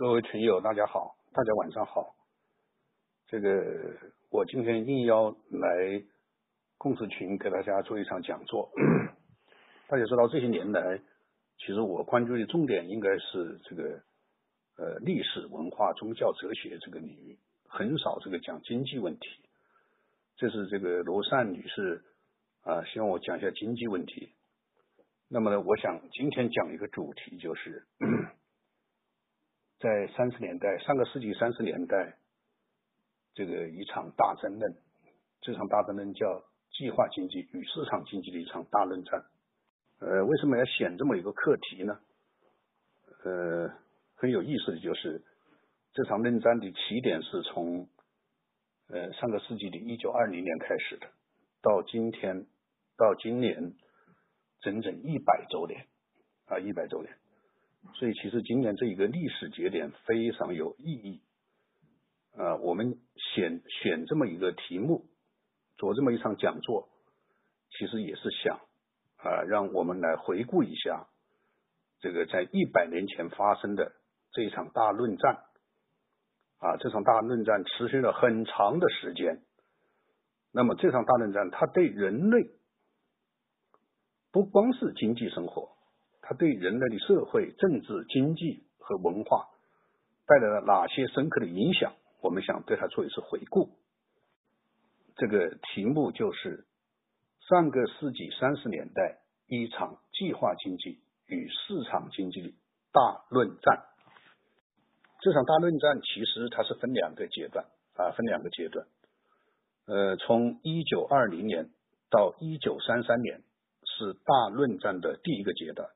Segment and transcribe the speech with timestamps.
[0.00, 2.14] 各位群友，大家好，大家晚上好。
[3.26, 3.98] 这个
[4.30, 6.02] 我今天应邀来
[6.78, 8.72] 共识群给大家做一场讲座。
[9.88, 11.02] 大家知道这些年来，
[11.58, 14.00] 其实我关注的重点应该是这个
[14.78, 17.38] 呃历史文化、宗教、哲学这个领域，
[17.68, 19.28] 很少这个讲经济问题。
[20.36, 22.02] 这是这个罗善女士
[22.62, 24.32] 啊，希望我讲一下经济问题。
[25.28, 27.84] 那么呢，我想今天讲一个主题就是。
[29.80, 32.18] 在三十年代，上个世纪三十年代，
[33.32, 34.76] 这个一场大争论，
[35.40, 39.24] 这场大争论叫计划经济与市场经济的一场大论战。
[40.00, 41.98] 呃，为什么要选这么一个课题呢？
[43.24, 43.70] 呃，
[44.16, 45.22] 很有意思的就是，
[45.94, 47.88] 这场论战的起点是从
[48.88, 51.06] 呃上个世纪的一九二零年开始的，
[51.62, 52.46] 到今天，
[52.98, 53.72] 到今年，
[54.60, 55.86] 整整一百周年
[56.44, 57.16] 啊，一百周年。
[57.94, 61.20] 所以，其实今年这一个历史节点非常有意义。
[62.36, 65.06] 啊，我们选选这么一个题目，
[65.76, 66.88] 做这么一场讲座，
[67.70, 68.60] 其实也是想
[69.16, 71.08] 啊，让我们来回顾一下
[72.00, 73.92] 这个在一百年前发生的
[74.32, 75.44] 这一场大论战。
[76.58, 79.42] 啊，这场大论战持续了很长的时间。
[80.52, 82.50] 那么，这场大论战它对人类
[84.30, 85.76] 不光是经济生活。
[86.30, 89.48] 它对人类的社会、政治、经济和文化
[90.28, 91.92] 带来了哪些深刻的影响？
[92.20, 93.68] 我们想对它做一次回顾。
[95.16, 96.66] 这个题目就是
[97.48, 102.54] 上个世纪三十年代一场计划经济与市场经济的
[102.92, 103.86] 大论战。
[105.22, 108.86] 这场大论战其实它是分两个阶段啊，分两个阶段。
[109.86, 111.70] 呃，从一九二零年
[112.08, 113.42] 到一九三三年
[113.84, 115.90] 是大论战的第一个阶段。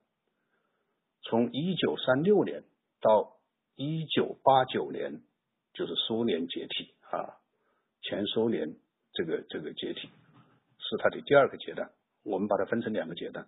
[1.25, 2.65] 从一九三六年
[3.01, 3.37] 到
[3.77, 5.23] 一九八九年，
[5.73, 7.37] 就是苏联解体啊，
[8.03, 8.77] 前苏联
[9.15, 10.11] 这个这个解体
[10.79, 11.91] 是它的第二个阶段。
[12.25, 13.47] 我们把它分成两个阶段。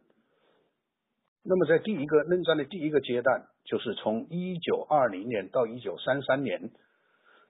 [1.42, 6.70] 那么在第一个论战的第一个阶段，就是从一九二零年到一九三三年，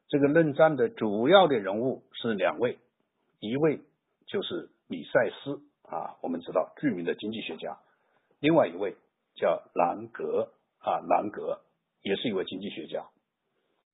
[0.09, 2.79] 这个论战的主要的人物是两位，
[3.41, 3.81] 一位
[4.27, 7.79] 就是米塞斯啊，我们知道著名的经济学家，
[8.41, 8.97] 另外一位。
[9.37, 11.61] 叫兰格啊，兰格
[12.03, 13.07] 也是一位经济学家。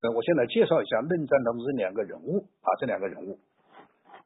[0.00, 3.38] 呃，我先来介绍一下论战当中这两个人物啊，这两个人物。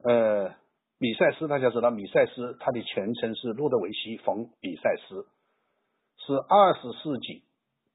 [0.04, 0.54] 呃，
[0.98, 5.26] 米塞斯大家知道，米塞斯他的全称是路德维希·冯·米塞斯，
[6.18, 7.42] 是二十世纪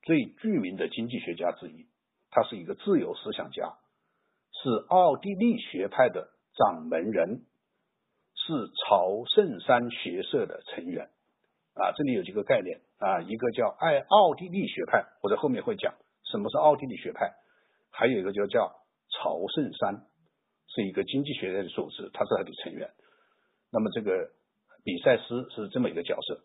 [0.03, 1.87] 最著名的经济学家之一。
[2.29, 3.73] 他是一个自由思想家，
[4.53, 7.41] 是奥地利学派的掌门人，
[8.35, 8.53] 是
[8.85, 11.09] 朝圣山学社的成员。
[11.73, 15.93] 啊，这里有几个概念啊，一个叫爱奥地利学派，我在后面会讲
[16.25, 17.31] 什么是奥地利学派，
[17.91, 18.73] 还有一个就叫
[19.09, 20.05] 朝圣山，
[20.67, 22.89] 是一个经济学院的组织，他是他的成员。
[23.71, 24.31] 那么这个
[24.83, 26.43] 比塞斯是这么一个角色。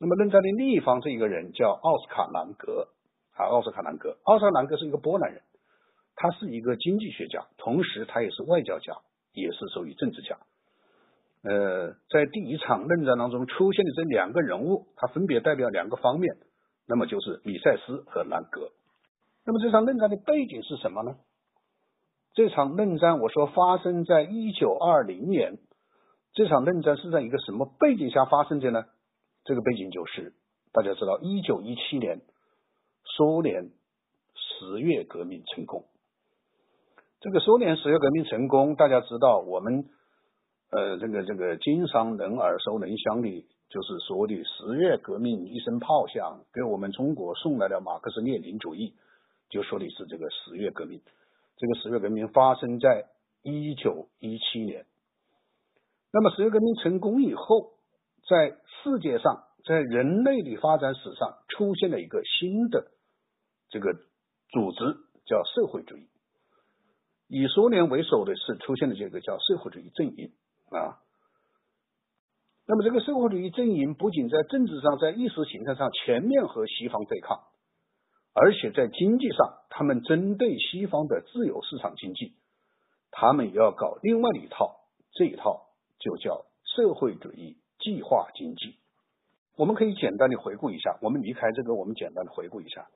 [0.00, 2.88] 那么论战的另一方这一个人叫奥斯卡兰格
[3.36, 5.42] 啊，奥斯卡兰格，奥斯卡兰格是一个波兰人，
[6.16, 8.96] 他是一个经济学家，同时他也是外交家，
[9.32, 10.36] 也是属于政治家。
[11.46, 16.38] 呃，在第一场论战当中出现的这两个人物，他分别代表两个方面，
[16.88, 18.72] 那么就是米塞斯和兰格。
[19.44, 21.16] 那么这场论战的背景是什么呢？
[22.32, 25.58] 这场论战我说发生在一九二零年，
[26.32, 28.86] 这场论战是在一个什么背景下发生的呢？
[29.44, 30.32] 这个背景就是
[30.72, 32.22] 大家知道，一九一七年
[33.04, 33.70] 苏联
[34.34, 35.84] 十月革命成功。
[37.20, 39.90] 这个苏联十月革命成功，大家知道我们。
[40.76, 48.92] 呃，这个这个经常人耳熟能详的，就是所谓的十月革命一声炮响，给我们中国送来了马克思列宁主义，
[49.50, 51.00] 就说的是这个十月革命。
[51.56, 53.06] 这个十月革命发生在
[53.42, 54.84] 一九一七年。
[56.12, 57.74] 那么十月革命成功以后，
[58.28, 62.88] 在世界上，在人类的发展史上，出现了一个新的
[63.68, 63.94] 这个
[64.50, 66.08] 组织，叫社会主义。
[67.28, 70.32] 以苏联为首的是出现了这个叫社会主义阵营。
[70.70, 70.98] 啊，
[72.66, 77.42] 那么这个社会主义阵营不仅在政治上、在意识形态上全面和西方对抗，
[78.32, 82.32] 而且在经济上，他们针对西方的自由市场经济，
[83.10, 84.80] 他们也要搞另外一套，
[85.12, 85.66] 这一套
[86.00, 88.76] 就叫社会主义计划经济。
[89.56, 92.88] 我们可以简单的回顾一下，我们离开这个，我们简单的回顾一下，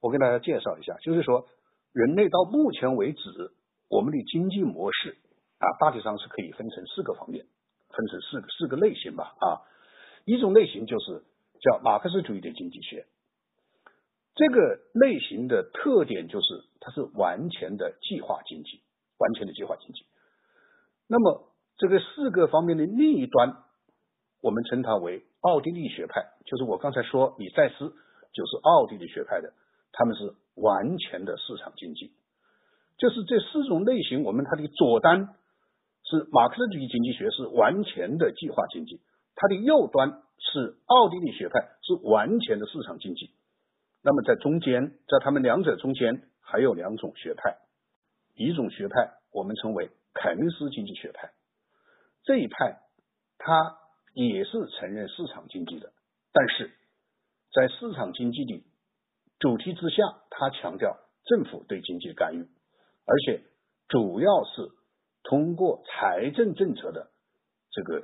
[0.00, 1.46] 我跟大家介绍一下，就是说，
[1.92, 3.52] 人类到目前为止，
[3.90, 5.18] 我们的经济模式。
[5.58, 7.46] 啊，大体上是可以分成四个方面，
[7.90, 9.34] 分成四个四个类型吧。
[9.40, 9.62] 啊，
[10.24, 11.24] 一种类型就是
[11.60, 13.06] 叫马克思主义的经济学，
[14.34, 18.82] 这个类型的特点就是它是完全的计划经济，
[19.18, 20.04] 完全的计划经济。
[21.08, 21.48] 那么
[21.78, 23.56] 这个四个方面的另一端，
[24.42, 27.94] 我们称它为奥地利学派，就是我刚才说米塞斯
[28.32, 29.52] 就是奥地利学派的，
[29.92, 32.12] 他们是完全的市场经济。
[32.98, 35.34] 就是这四种类型，我们它的左端
[36.08, 39.00] 是马克思主义经济学，是完全的计划经济；
[39.34, 43.30] 它的右端是奥地利学派，是完全的市场经济。
[44.02, 47.58] 那么在中间，在他们两者中间还有两种学派，
[48.36, 51.32] 一种学派我们称为凯恩斯经济学派，
[52.22, 52.78] 这一派
[53.38, 53.76] 它
[54.14, 55.92] 也是承认市场经济的，
[56.32, 56.70] 但是
[57.52, 58.62] 在市场经济的
[59.40, 62.46] 主题之下，它强调政府对经济的干预，
[63.06, 63.42] 而且
[63.88, 64.70] 主要是
[65.28, 67.10] 通过财政政策的
[67.70, 68.02] 这个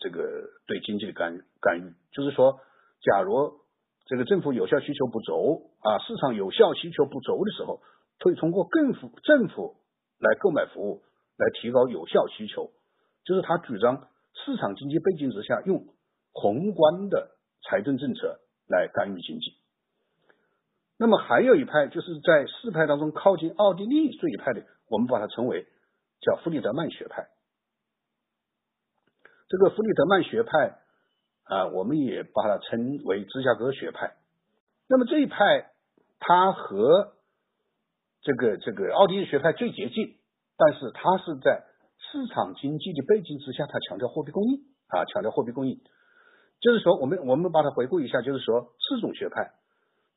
[0.00, 2.58] 这个对经济的干干预，就是说，
[3.02, 3.62] 假如。
[4.04, 7.80] 这个政府有效需求不足啊，市场有效需求不足的时候，
[8.18, 9.76] 会通过政府政府
[10.18, 11.02] 来购买服务，
[11.38, 12.72] 来提高有效需求。
[13.24, 14.08] 就是他主张
[14.44, 15.86] 市场经济背景之下，用
[16.32, 17.30] 宏观的
[17.62, 19.54] 财政政策来干预经济。
[20.98, 25.64] 那么还有一派，就是在四派当中靠近奥地利这一派的，我们把它称为
[26.22, 27.28] 叫弗里德曼学派。
[29.48, 30.78] 这个弗里德曼学派。
[31.44, 34.14] 啊，我们也把它称为芝加哥学派。
[34.88, 35.72] 那么这一派，
[36.20, 37.12] 它和
[38.22, 40.16] 这个这个奥地利学派最接近，
[40.56, 41.64] 但是它是在
[41.98, 45.82] 市场经济的背景之下，它强调货币供应啊，强调货币供应。
[46.60, 49.52] 就是说，我们我们把它回顾一下，就是说四种学派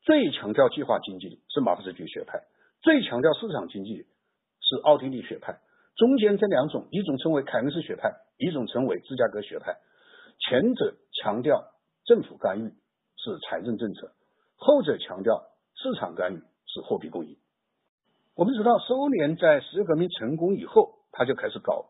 [0.03, 2.43] 最强调计划经济的是马克思主义学派，
[2.81, 4.05] 最强调市场经济
[4.61, 5.59] 是奥地利学派，
[5.95, 9.77] 中间这两种，一种称为凯恩斯学派，一种称为芝加哥学派。
[10.39, 11.63] 前者强调
[12.05, 12.73] 政府干预
[13.15, 14.11] 是财政政策，
[14.57, 15.43] 后者强调
[15.75, 17.37] 市场干预是货币供应。
[18.35, 21.85] 我们知道，苏联在十月革命成功以后，他就开始搞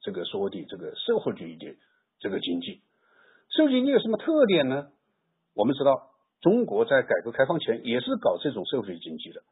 [0.00, 1.76] 这个所谓的这个社会主义的
[2.20, 2.82] 这个经济。
[3.50, 4.88] 社会主义有什么特点呢？
[5.54, 9.42] 我们知道，中国在改革开放前也是搞这种社会主义经济的。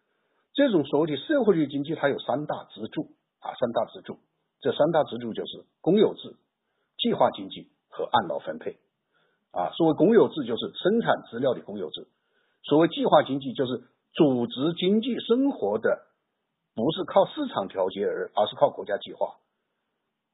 [0.55, 3.09] 这种所谓的社会主义经济，它有三大支柱
[3.47, 4.19] 啊，三大支柱。
[4.61, 6.35] 这三大支柱就是公有制、
[6.99, 7.71] 计划经济。
[7.89, 8.77] 和按劳分配
[9.53, 12.07] 啊，所谓公有制就是生产资料的公有制，
[12.63, 16.03] 所谓计划经济就是组织经济生活的，
[16.75, 19.37] 不是靠市场调节而而是靠国家计划。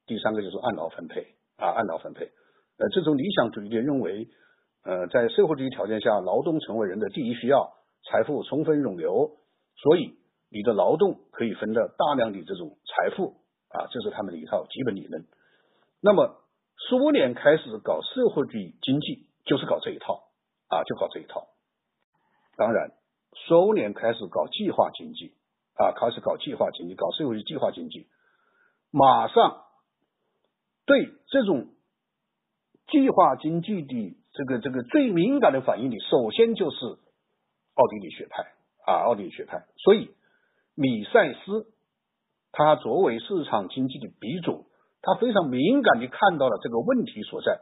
[0.06, 2.24] 第三个就是按劳分配啊，按劳分配。
[2.78, 4.26] 呃，这种理想主义的认为，
[4.82, 7.74] 呃，在社会主义条件下，劳动成为人的第一需要，
[8.10, 9.36] 财富充分涌流，
[9.76, 10.16] 所以
[10.52, 13.36] 你的劳动可以分得大量的这种财富
[13.68, 15.26] 啊，这是他们的一套基本理论。
[16.00, 16.38] 那么。
[16.88, 20.24] 苏联开始搞社会主义经济，就是搞这一套
[20.66, 21.46] 啊，就搞这一套。
[22.56, 22.90] 当然，
[23.46, 25.36] 苏联开始搞计划经济
[25.74, 28.08] 啊，开始搞计划经济，搞社会主义计划经济，
[28.90, 29.62] 马上
[30.84, 31.68] 对这种
[32.88, 36.76] 计划经济的这个这个最敏感的反应的，首先就是
[37.74, 38.42] 奥地利学派
[38.86, 39.66] 啊，奥地利学派。
[39.76, 40.10] 所以，
[40.74, 41.66] 米塞斯
[42.52, 44.66] 他作为市场经济的鼻祖。
[45.04, 47.58] 他非常敏感地看到了这个问题所在，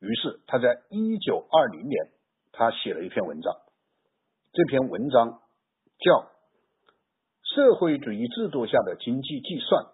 [0.00, 2.10] 于是他在一九二零年，
[2.50, 3.54] 他写了一篇文章。
[4.52, 5.38] 这篇文章
[6.00, 6.12] 叫
[7.44, 9.84] 《社会主义制度下的经济计算》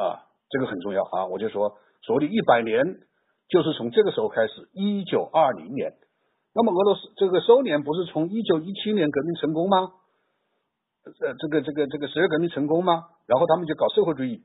[0.00, 1.26] 啊，这个很重要啊。
[1.26, 3.00] 我就说，所谓的一百年，
[3.48, 5.94] 就是从这个时候开始，一九二零年。
[6.54, 9.92] 那么俄罗斯这个苏联不是从一九一七年革命成功吗？
[11.04, 13.04] 呃，这个这个这个十月革命成功吗？
[13.26, 14.44] 然后他们就搞社会主义。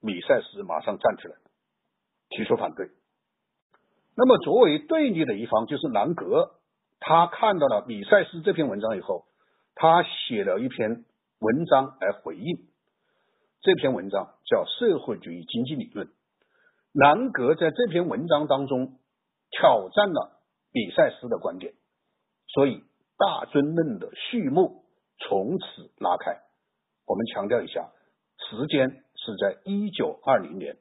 [0.00, 1.34] 米塞斯马上站出来，
[2.30, 2.90] 提出反对。
[4.16, 6.56] 那么，作为对立的一方就是兰格，
[6.98, 9.26] 他看到了米塞斯这篇文章以后，
[9.74, 11.04] 他写了一篇
[11.38, 12.68] 文章来回应。
[13.60, 16.06] 这篇文章叫《社会主义经济理论》。
[16.92, 18.98] 兰格在这篇文章当中
[19.50, 21.72] 挑战了米塞斯的观点，
[22.48, 22.82] 所以
[23.16, 24.81] 大尊论的序幕
[25.28, 26.38] 从此拉开。
[27.06, 27.90] 我们强调一下
[28.50, 29.02] 时间。
[29.24, 30.78] 是在一九二零年，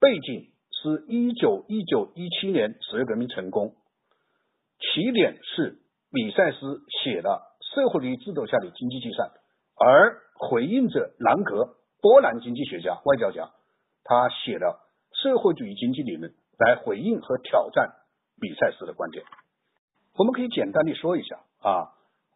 [0.00, 3.74] 背景是一九一九一七年十月革命成功，
[4.78, 5.76] 起点是
[6.08, 9.30] 米塞斯写的社会主义制度下的经济计算，
[9.76, 13.50] 而回应者兰格，波兰经济学家、外交家，
[14.02, 14.80] 他写了
[15.12, 17.96] 社会主义经济理论来回应和挑战
[18.40, 19.26] 米塞斯的观点。
[20.16, 21.92] 我们可以简单的说一下啊，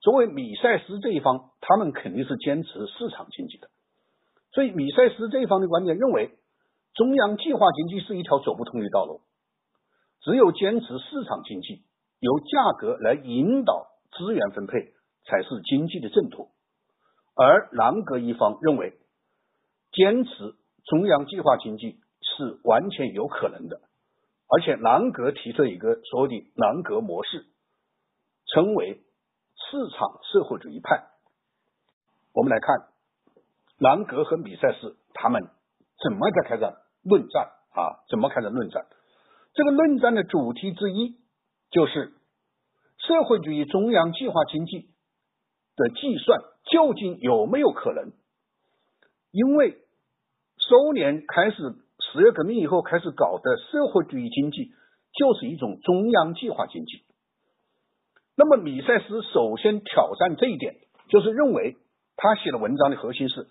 [0.07, 3.69] 作为米塞斯这一方，他们肯定是坚持市场经济的。
[4.53, 6.31] 所以，米塞斯这一方的观点认为，
[6.95, 9.23] 中央计划经济是一条走不通的道路。
[10.21, 11.83] 只有坚持市场经济，
[12.21, 14.93] 由价格来引导资源分配
[15.25, 16.51] 才是经济的正途。
[17.35, 18.93] 而南格一方认为，
[19.91, 23.81] 坚持中央计划经济是完全有可能的，
[24.47, 27.45] 而且南格提出一个所谓的南格模式，
[28.55, 29.01] 称为
[29.71, 31.09] 市场社会主义派。
[32.33, 32.89] 我们来看
[33.79, 35.49] 兰格和米塞斯他们
[36.03, 38.05] 怎么在开展论战啊？
[38.11, 38.87] 怎么开展论战？
[39.55, 41.17] 这个论战的主题之一
[41.71, 42.13] 就是
[42.99, 44.91] 社会主义中央计划经济
[45.77, 48.13] 的计算究竟有没有可能？
[49.31, 49.79] 因为
[50.59, 51.57] 苏联开始
[52.13, 54.73] 十月革命以后开始搞的社会主义经济
[55.19, 57.06] 就是一种中央计划经济。
[58.37, 60.77] 那么米塞斯首先挑战这一点，
[61.09, 61.77] 就是认为
[62.17, 63.49] 他写的文章的核心是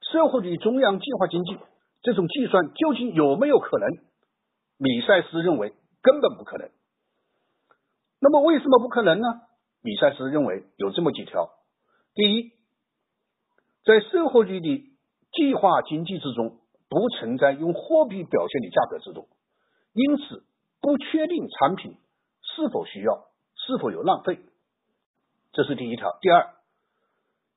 [0.00, 1.58] 社会主义中央计划经济
[2.02, 3.88] 这种计算究竟有没有可能？
[4.78, 6.68] 米塞斯认为根本不可能。
[8.20, 9.26] 那么为什么不可能呢？
[9.82, 11.48] 米塞斯认为有这么几条：
[12.14, 12.52] 第一，
[13.84, 14.84] 在社会主义的
[15.32, 19.28] 计划经济之中，不存在用货币表现的价格制度，
[19.92, 20.44] 因此
[20.80, 21.96] 不确定产品
[22.42, 23.25] 是否需要，
[23.66, 24.38] 是否有浪费。
[25.52, 26.18] 这是第一条。
[26.20, 26.54] 第二，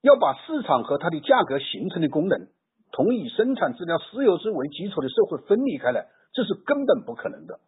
[0.02, 2.48] 要把市场和它的价格形成的功能，
[2.92, 6.08] 同以生产资料私有制为基础的社会分离开来。
[6.32, 7.60] 这是根本不可能的，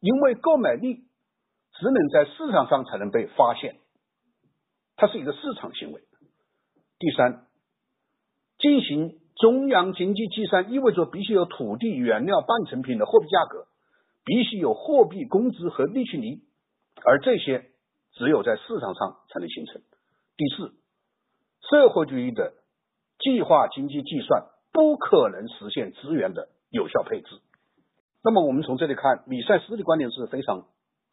[0.00, 1.04] 因为购买力
[1.74, 3.76] 只能在市场上才能被发现，
[4.96, 6.00] 它是一个市场行为。
[6.98, 7.46] 第三，
[8.58, 13.66] 进行中央经济计算意味着必须有土地、原料、半成品的货币价格，
[14.24, 16.38] 必须有货币、工资和利息率，
[17.04, 17.66] 而这些
[18.14, 19.82] 只有在市场上才能形成。
[20.36, 20.72] 第四，
[21.68, 22.54] 社会主义的
[23.18, 27.28] 计划经济计算不可能实现资源的有效配置。
[28.22, 30.66] 那么我们从这里看，米塞斯的观点是非常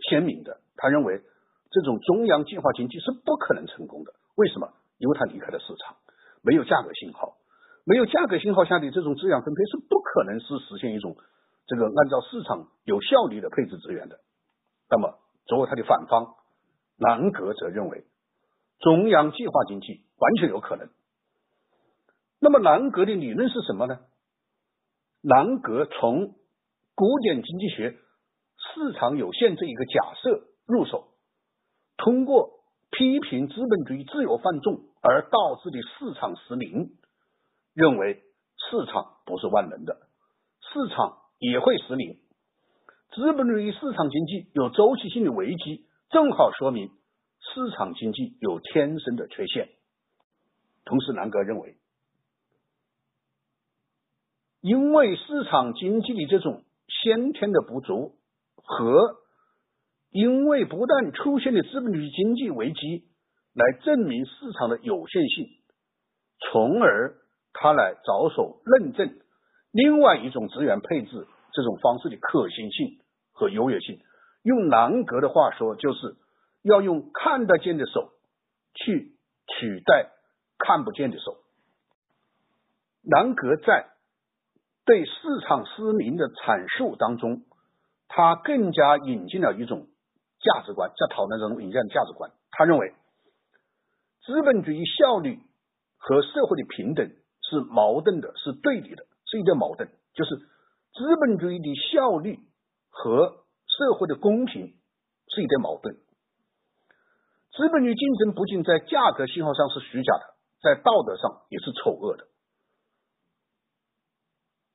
[0.09, 0.61] 鲜明的。
[0.77, 1.21] 他认为
[1.69, 4.13] 这种中央计划经济是不可能成功的。
[4.35, 4.73] 为什么？
[4.97, 5.97] 因为他离开了市场，
[6.43, 7.37] 没有价格信号，
[7.85, 11.17] 没有价格信号下的这种资源分配是不可能是实现一种
[11.65, 14.19] 这个按照市场有效率的配置资源的。
[14.89, 16.35] 那么作为他的反方，
[17.01, 18.05] 兰格则认为
[18.79, 20.87] 中央计划经济完全有可能。
[22.39, 23.99] 那么兰格的理论是什么呢？
[25.21, 26.35] 兰格从
[26.93, 27.97] 古典经济学
[28.57, 31.07] 市场有限这一个假设入手，
[31.97, 32.59] 通过
[32.91, 36.91] 批评资本主义自由放纵而导致的市场失灵，
[37.73, 38.21] 认为
[38.69, 39.97] 市场不是万能的，
[40.71, 42.19] 市场也会失灵。
[43.15, 46.89] 资本主义市场经济有周期性的危机，正好说明
[47.39, 49.69] 市场经济有天生的缺陷。
[50.85, 51.77] 同时，南格认为，
[54.61, 56.63] 因为市场经济的这种。
[57.03, 58.17] 先天的不足
[58.55, 59.15] 和
[60.11, 63.05] 因为不断出现的资本主义经济危机
[63.53, 65.47] 来证明市场的有限性，
[66.51, 67.15] 从而
[67.53, 69.19] 他来着手论证
[69.71, 72.99] 另外一种资源配置这种方式的可行性
[73.31, 73.99] 和优越性。
[74.43, 76.15] 用南格的话说，就是
[76.61, 78.11] 要用看得见的手
[78.73, 79.15] 去
[79.47, 80.11] 取代
[80.57, 81.37] 看不见的手。
[83.03, 83.87] 南格在。
[84.83, 85.11] 对市
[85.47, 87.43] 场失灵的阐述当中，
[88.07, 89.87] 他更加引进了一种
[90.41, 92.31] 价值观，在讨论中引进价值观。
[92.49, 92.95] 他认为，
[94.25, 95.39] 资本主义效率
[95.97, 99.87] 和社会的平等是矛盾的，是对立的，是一个矛盾。
[100.15, 102.39] 就是资本主义的效率
[102.89, 103.40] 和
[103.81, 104.75] 社会的公平
[105.33, 105.95] 是一对矛盾。
[107.51, 112.27] 资本主义竞争不仅在价格信号上是虚假的，在道德上也是丑恶的。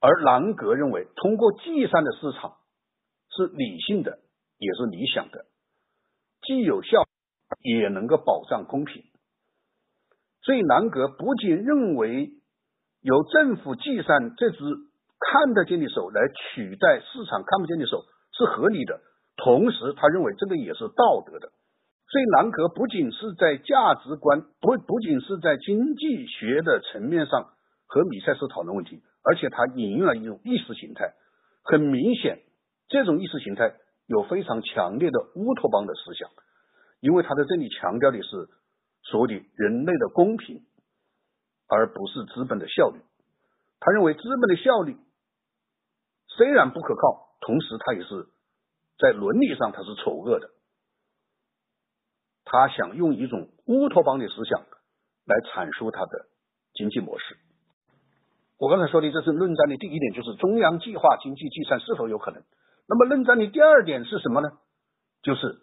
[0.00, 2.56] 而兰格认为，通过计算的市场
[3.30, 4.18] 是理性的，
[4.58, 5.46] 也是理想的，
[6.42, 7.04] 既有效，
[7.62, 9.04] 也能够保障公平。
[10.42, 12.32] 所以，兰格不仅认为
[13.02, 18.04] 由政府计算这只看得见的手来取代市场看不见的手
[18.36, 19.00] 是合理的，
[19.36, 21.52] 同时他认为这个也是道德的。
[22.08, 27.50] 所以，兰格不仅是在价值观，不不仅是在经济学的层面上
[27.86, 29.02] 和米塞斯讨论问题。
[29.24, 31.12] 而且他引用了一种意识形态，
[31.64, 32.38] 很明显，
[32.86, 33.74] 这种意识形态
[34.06, 36.30] 有非常强烈的乌托邦的思想，
[37.00, 38.28] 因为他在这里强调的是
[39.02, 40.62] 所谓的人类的公平，
[41.68, 43.00] 而不是资本的效率。
[43.80, 44.96] 他认为资本的效率
[46.28, 48.26] 虽然不可靠，同时他也是
[48.98, 50.50] 在伦理上他是丑恶的。
[52.44, 54.60] 他想用一种乌托邦的思想
[55.24, 56.26] 来阐述他的
[56.74, 57.36] 经济模式。
[58.58, 62.42] 我刚才说的这是论战的第一点，就是中央计划经济计算是否有可能。
[62.88, 64.50] 那么论战的第二点是什么呢？
[65.22, 65.58] 就是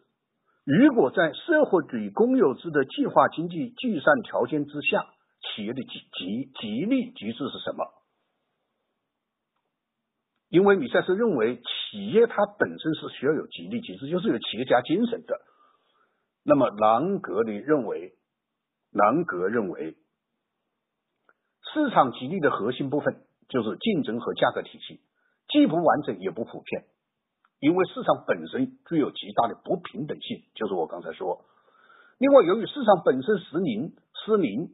[0.65, 5.07] 如果在社会主义公有制的计划经济计算条件之下，
[5.55, 7.85] 企业的激激激励机制是什么？
[10.53, 15.41] 因为米塞斯认为，企业它本身是需要有激励机制，就是有企业家精神的。
[16.45, 18.13] 那么，兰格里认为，
[18.91, 19.97] 兰格认为，
[21.73, 25.01] 市场激励的核心部分就是竞争和价格体系，
[25.49, 26.85] 既不完整也不普遍，
[27.59, 31.45] 因为市场本身具有极大的不平等性，就是我刚才说。
[32.19, 34.69] 另外，由于市场本身失灵、失灵、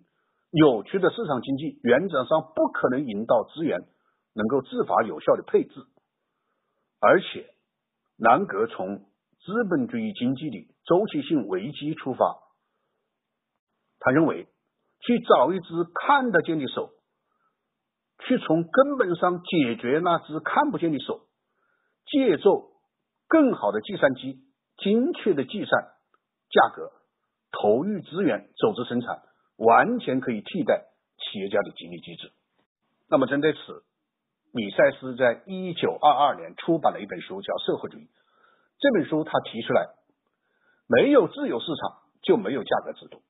[0.51, 3.79] 扭曲的市场经济，原则上不可能引导资源。
[4.39, 5.73] 能够自发有效的配置，
[7.01, 7.53] 而且
[8.17, 8.99] 南格从
[9.43, 12.37] 资本主义经济的周期性危机出发，
[13.99, 14.47] 他认为
[15.01, 16.91] 去找一只看得见的手，
[18.19, 21.27] 去从根本上解决那只看不见的手，
[22.05, 22.71] 借助
[23.27, 24.39] 更好的计算机
[24.77, 25.83] 精确的计算
[26.49, 26.93] 价格，
[27.51, 29.21] 投入资源组织生产，
[29.57, 30.85] 完全可以替代
[31.17, 32.31] 企业家的激励机制。
[33.09, 33.83] 那么针对此。
[34.51, 38.03] 米塞斯在一九二二年出版了一本书，叫《社会主义》。
[38.79, 39.89] 这本书他提出来，
[40.87, 43.21] 没有自由市场就没有价格制度，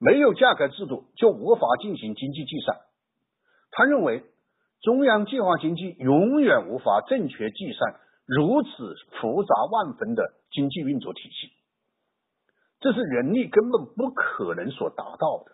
[0.00, 2.78] 没有价格制度就无法进行经济计算。
[3.70, 4.24] 他认为，
[4.80, 11.52] 中央计划经济永远无法正确计算如此复杂万分的经济运作体系，
[12.80, 15.52] 这是人力根本不可能所达到的。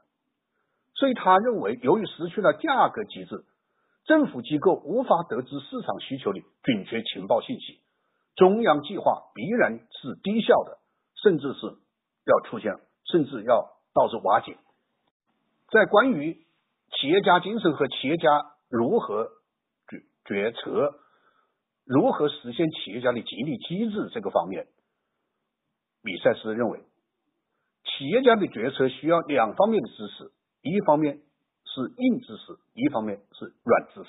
[0.94, 3.44] 所以，他认为，由于失去了价格机制。
[4.06, 7.80] 政府机构无法得知市场需求的准确情报信息，
[8.36, 10.78] 中央计划必然是低效的，
[11.22, 11.66] 甚至是
[12.24, 14.56] 要出现，甚至要导致瓦解。
[15.72, 16.34] 在关于
[16.92, 19.28] 企业家精神和企业家如何
[19.88, 20.94] 决决策、
[21.84, 24.68] 如何实现企业家的激励机制这个方面，
[26.02, 26.78] 米塞斯认为，
[27.84, 30.30] 企业家的决策需要两方面的支持，
[30.62, 31.25] 一方面。
[31.76, 34.08] 是硬知识，一方面是软知识。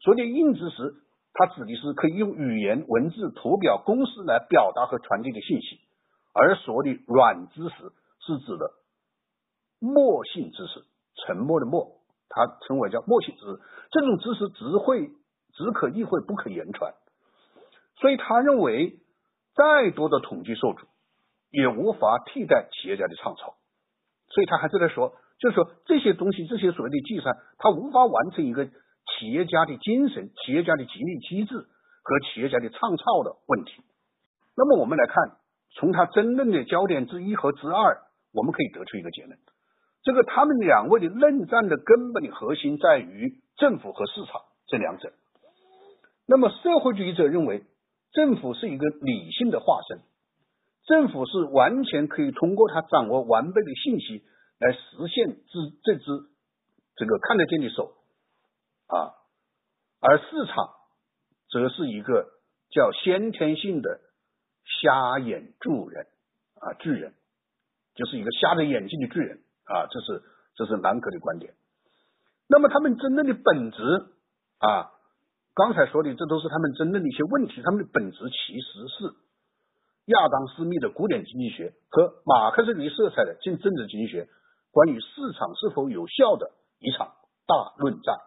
[0.00, 0.96] 所谓硬知识，
[1.32, 5.76] 它指的是可以用语言、文字、图表、公式来表达和传递的信息；
[6.32, 8.72] 而所谓的软知识，是指的
[9.78, 13.60] 默性知识，沉默的默，它称为叫默性知识。
[13.92, 15.12] 这种知识只会
[15.52, 16.92] 只可意会，不可言传。
[18.00, 18.98] 所以他认为，
[19.54, 20.80] 再多的统计数据
[21.50, 23.54] 也无法替代企业家的创造。
[24.26, 25.14] 所以他还是在说。
[25.40, 33.72] 就是说，这些东西，这些所谓的计算，它无法完成一个企业家的精神、企业家的激励机制和企业家的创造的问题。
[34.54, 35.38] 那么，我们来看，
[35.74, 38.02] 从他争论的焦点之一和之二，
[38.34, 39.38] 我们可以得出一个结论：
[40.02, 45.10] 这个他们两位的论战的根本的核心在于政府和市场这两者。
[46.28, 47.64] 那么，社会主义者认为，
[48.12, 50.00] 政府是一个理性的化身，
[50.84, 54.22] 政府是完全可以通过他掌握完备的信息。
[54.60, 56.04] 来实现这这只
[56.96, 57.94] 这个看得见的手
[58.88, 59.16] 啊，
[60.00, 60.68] 而市场
[61.50, 62.28] 则是一个
[62.70, 64.00] 叫先天性的
[64.82, 66.06] 瞎眼助人
[66.60, 67.14] 啊巨人，
[67.94, 70.22] 就是一个瞎着眼睛的巨人啊，这是
[70.56, 71.54] 这是兰格的观点。
[72.46, 73.82] 那么他们争论的本质
[74.58, 74.92] 啊，
[75.54, 79.14] 刚才说的这都是他们争论的一些问题，他们的本质其实是
[80.04, 84.28] 亚当斯密的古典经济学和马克思主义色彩的政政治经济学。
[84.70, 85.06] 关于市
[85.38, 87.14] 场是否有效的一场
[87.46, 88.18] 大论战。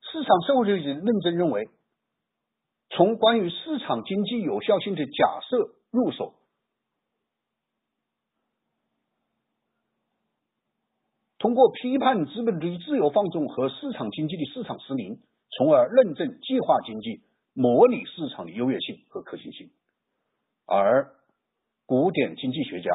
[0.00, 1.70] 市场社会主义论证认为，
[2.90, 6.34] 从关于市场经济有效性的假设入手，
[11.38, 15.22] 通过批判资本主义自由放纵和市场经济的市场失灵，
[15.56, 17.22] 从而论证计划经济
[17.54, 19.70] 模拟市场的优越性和可行性，
[20.66, 21.14] 而
[21.86, 22.90] 古典经济学家。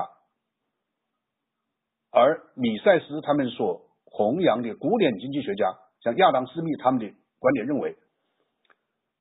[2.17, 7.95] 而米塞斯他们所弘扬的古典经济学家，像亚当斯密他们的观点认为，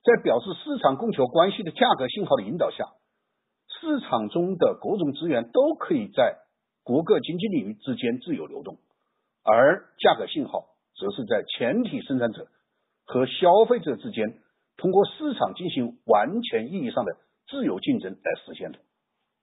[0.03, 2.87] 在表示市场供求关系的价格信号的引导下，
[3.69, 6.39] 市场中的各种资源都可以在
[6.85, 8.79] 各个经济领域之间自由流动，
[9.45, 10.65] 而价格信号
[10.97, 12.49] 则是在前提生产者
[13.05, 14.39] 和消费者之间
[14.79, 17.13] 通过市场进行完全意义上的
[17.47, 18.79] 自由竞争来实现的，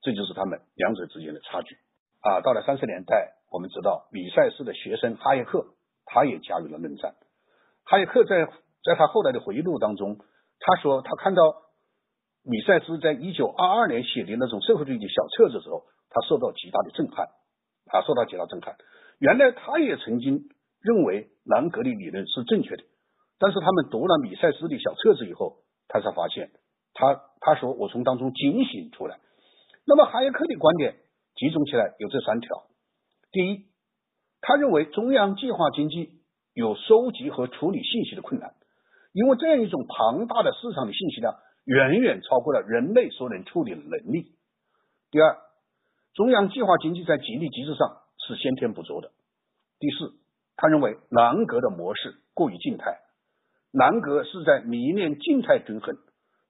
[0.02, 1.76] 这就是他们两者之间的差距。
[2.22, 3.36] 啊，到了三十年代。
[3.54, 5.68] 我们知道，米塞斯的学生哈耶克，
[6.06, 7.14] 他也加入了论战。
[7.86, 8.48] 哈耶克在
[8.84, 10.18] 在他后来的回忆录当中，
[10.60, 11.62] 他说他看到
[12.42, 17.28] 米塞斯在一九二二年写的那种社会主义的小册子的时候，他受到极大的震撼，
[17.92, 18.76] 啊，受到极大震撼。
[19.20, 20.50] 原来他也曾经
[20.82, 22.84] 认为兰格的理论是正确的，
[23.38, 26.50] 但是他们读了米塞斯的小册子以后，他才发现，
[26.96, 29.20] 他他说我从当中警醒出来，
[29.86, 30.96] 那么哈耶克的观点
[31.36, 32.66] 集中起来有这三条：
[33.34, 33.66] 第一，
[34.42, 36.22] 他认为中央计划经济
[36.54, 38.54] 有收集和处理信息的困难，
[39.12, 44.36] 因为这样一种庞大的市场的信息量远远超过了人类所能处理的能力。
[45.10, 45.36] 第二，
[46.14, 49.12] 中央计划经济在激励机制上是先天不足的。
[49.80, 50.14] 第四，
[50.56, 53.00] 他认为南格的模式过于静态，
[53.72, 55.98] 南格是在迷恋静态均衡，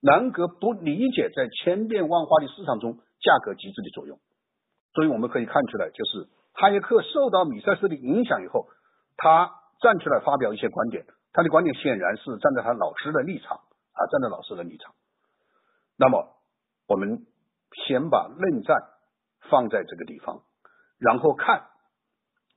[0.01, 4.19] 南格不理解在千变万化的市场中价格机制的作用。
[4.93, 6.27] 所以我们可以看出来，就是
[6.63, 8.69] 哈耶克受到米塞斯的影响以后，
[9.17, 14.93] 他站出来发表一些观点，他的观点显然是站在他老师的立场啊，站在老师的立场。
[15.97, 16.27] 那么
[16.87, 17.25] 我们
[17.85, 18.89] 先把论战。
[19.49, 20.39] 放在这个地方，
[20.99, 21.65] 然后看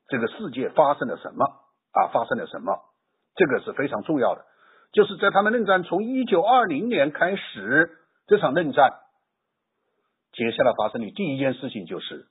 [0.07, 1.45] 这个世界发生了什么
[1.91, 2.07] 啊？
[2.13, 2.79] 发生了什么？
[3.35, 4.45] 这个是非常重要的。
[4.93, 9.01] 就是在他们论战从一九二零年开始，这场论战
[10.31, 12.29] 接下来发生的第一件事情就是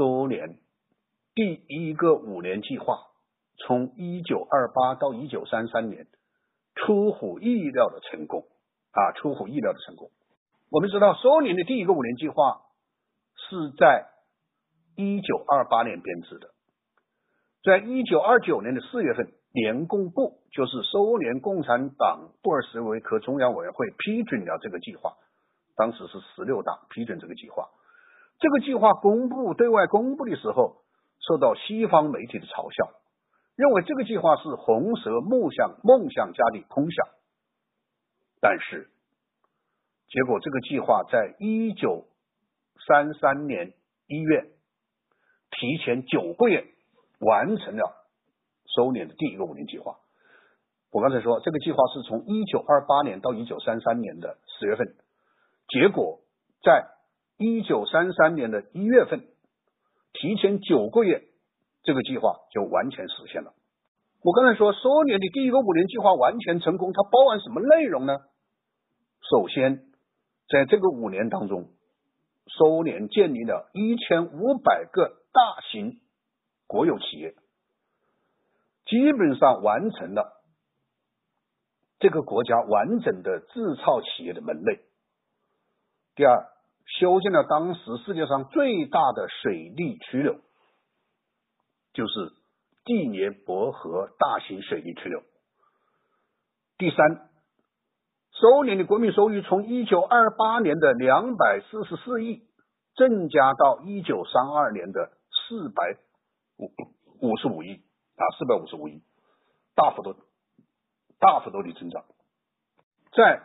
[0.00, 0.56] 苏联
[1.34, 3.00] 第一个五年计划
[3.58, 6.06] 从一九二八到一九三三年
[6.74, 8.46] 出乎意料的成功
[8.92, 9.12] 啊！
[9.12, 10.10] 出乎意料的成功。
[10.70, 12.62] 我们知道，苏联的第一个五年计划
[13.36, 14.06] 是在
[14.96, 16.48] 一九二八年编制的。
[17.62, 25.18] 在一九二九年的四月份，联共部就是苏联共产党布尔什维克中央委员会批准了这个计划。
[25.76, 27.68] 当时是十六大批准这个计划。
[28.40, 30.82] 这个计划公布对外公布的时候，
[31.20, 32.90] 受到西方媒体的嘲笑，
[33.54, 37.06] 认为这个计划是红色梦想梦想家的空想。
[38.40, 38.90] 但是。
[40.12, 42.08] 结果，这个计划在一九
[42.84, 43.74] 三三年
[44.08, 44.50] 一月
[45.52, 46.66] 提前九个月
[47.20, 48.08] 完成了
[48.64, 49.98] 苏联的第一个五年计划。
[50.90, 54.96] 我刚才说，这个计划是从一九二八年到一九三三年的十月份，
[55.68, 56.18] 结果
[56.64, 56.88] 在
[57.40, 59.26] 一九三三年的一月份
[60.12, 61.24] 提前九个月，
[61.82, 63.54] 这个计划就完全实现了。
[64.22, 68.18] 我刚才说，苏联的第一个五年计划完全成功，它包含什么内容呢？
[69.28, 69.86] 首先。
[70.52, 71.68] 在这个五年当中，
[72.48, 76.00] 苏联建立了一千五百个大型
[76.66, 77.36] 国有企业，
[78.84, 80.42] 基本上完成了
[82.00, 84.80] 这个国家完整的制造企业的门类。
[86.16, 86.48] 第二，
[86.86, 90.40] 修建了当时世界上最大的水利曲流，
[91.92, 92.32] 就是
[92.84, 95.22] 第聂伯河大型水利曲流。
[96.78, 97.26] 第三。
[98.32, 102.44] 苏联的国民收入从一九二八年的两百四十四亿
[102.94, 105.98] 增加到一九三二年的四百
[106.56, 106.72] 五
[107.20, 107.74] 五十五亿
[108.16, 109.02] 啊，四百五十五亿，
[109.74, 110.16] 大幅度
[111.18, 112.02] 大幅度的增长。
[113.12, 113.42] 在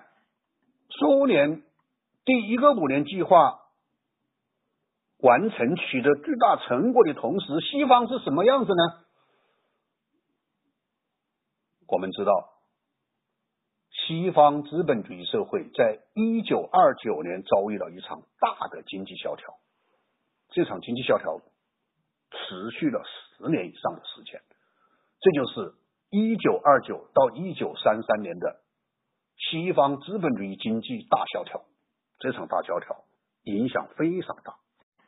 [0.91, 1.63] 苏联
[2.25, 3.59] 第一个五年计划
[5.19, 9.05] 完成取得巨大成果的同时，西方是什么样子呢？
[11.87, 12.51] 我们知道。
[14.07, 19.55] 西方资本主义社会在一九二九年遭遇了一场大的经济萧条，
[20.49, 21.39] 这场经济萧条
[22.29, 24.41] 持续了十年以上的时间，
[25.21, 25.73] 这就是
[26.11, 28.61] 一九二九到一九三三年的
[29.37, 31.65] 西方资本主义经济大萧条。
[32.25, 33.05] 这场大萧条
[33.43, 34.55] 影响非常大。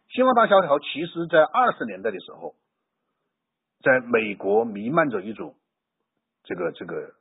[0.10, 2.56] 西方大萧条其实在二十年代的时候，
[3.82, 5.56] 在美国弥漫着一种
[6.43, 7.15] 这个这个。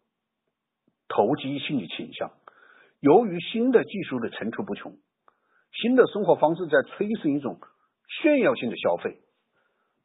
[1.09, 2.33] 投机性的倾向，
[2.99, 4.93] 由于新的技术的层出不穷，
[5.71, 7.61] 新的生活方式在催生一种
[8.21, 9.21] 炫耀性的消费，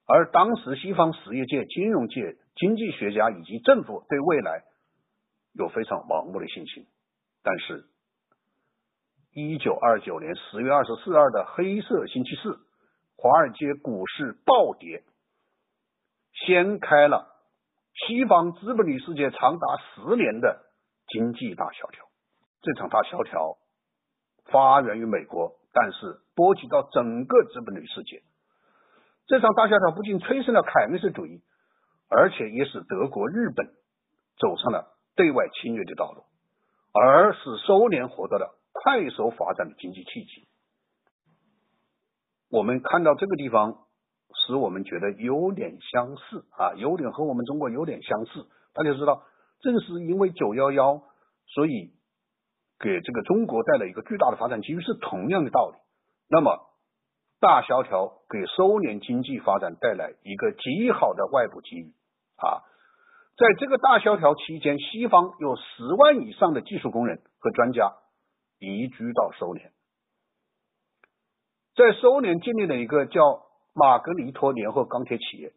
[0.06, 4.62] 而当时西方实业界、金融界、经济学家以及政府对未来
[5.54, 6.86] 有非常盲目的信心。
[7.42, 7.90] 但是，
[9.34, 12.60] 一九二九年十月二十四日的黑色星期四，
[13.16, 15.04] 华尔街股市暴跌，
[16.34, 17.28] 掀开了
[17.94, 20.68] 西方资本主义世界长达十年的。
[21.08, 22.06] 经济大萧条，
[22.62, 23.58] 这场大萧条
[24.46, 28.24] 发源于美国，但是波及到整个资本主义世界。
[29.28, 31.42] 这场大萧条不仅催生了凯恩斯主义，
[32.10, 33.68] 而且也使德国、日本
[34.40, 36.24] 走上了对外侵略的道路，
[36.94, 40.48] 而使苏联获得了快速发展的经济契机。
[42.50, 43.86] 我们看到这个地方，
[44.46, 48.48] 使我们觉得有点相似啊，有点和我们中国有点相似。
[48.74, 49.24] 大家知道。
[49.64, 51.04] 正是因为九幺幺，
[51.46, 51.94] 所以
[52.80, 55.78] 给这个中国带来一个巨大的发展机遇，是同样的道理。
[56.28, 56.58] 那么
[57.40, 61.94] 大萧条给苏联经济发展带来一个极好的外部机遇
[62.38, 62.66] 啊！
[63.38, 65.62] 在这个大萧条期间，西方有十
[65.96, 67.94] 万以上的技术工人和专家
[68.62, 69.72] 移居到苏联，
[71.74, 73.42] 在苏联建立了一个叫
[73.74, 75.52] 马格尼托联合钢铁企业，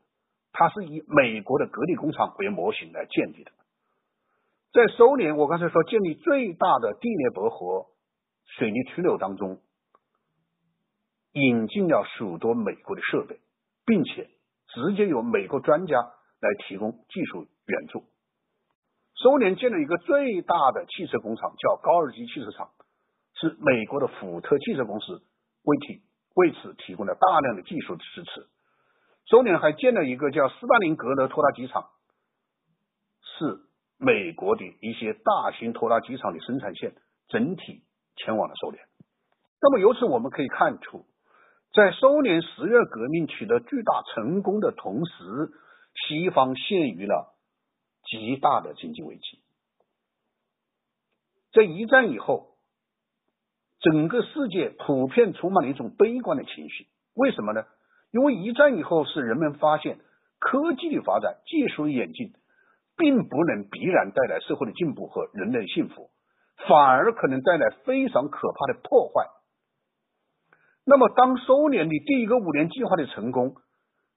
[0.53, 3.53] 它是以美国的格力工厂为模型来建立的。
[4.73, 7.89] 在苏联，我刚才说建立最大的第聂伯河
[8.57, 9.61] 水泥渠流当中，
[11.33, 13.39] 引进了许多美国的设备，
[13.85, 14.31] 并且
[14.69, 16.01] 直接由美国专家
[16.41, 18.03] 来提供技术援助。
[19.17, 22.71] 苏联建了一个最大的汽车工厂，叫高尔基汽车厂，
[23.45, 25.23] 是美国的福特汽车公司
[25.63, 26.03] 为提
[26.35, 28.49] 为此提供了大量的技术支持。
[29.27, 31.91] 苏联还建了一个叫斯大林格勒拖拉机厂，
[33.21, 33.61] 是
[33.99, 36.95] 美国的一些大型拖拉机厂的生产线
[37.29, 37.85] 整体
[38.17, 38.85] 前往了苏联。
[39.61, 41.05] 那么由此我们可以看出，
[41.73, 45.53] 在苏联十月革命取得巨大成功的同时，
[46.09, 47.33] 西方陷于了。
[48.07, 49.43] 极大的经济危机，
[51.55, 52.54] 在一战以后，
[53.85, 56.87] 整个世界普遍充满了一种悲观的情绪。
[57.15, 57.65] 为什么呢？
[58.11, 59.99] 因为一战以后，是人们发现
[60.41, 62.33] 科技的发展、技术的演进，
[62.97, 66.09] 并不能必然带来社会的进步和人类的幸福，
[66.67, 69.27] 反而可能带来非常可怕的破坏。
[70.87, 73.57] 那么，当苏联的第一个五年计划的成功，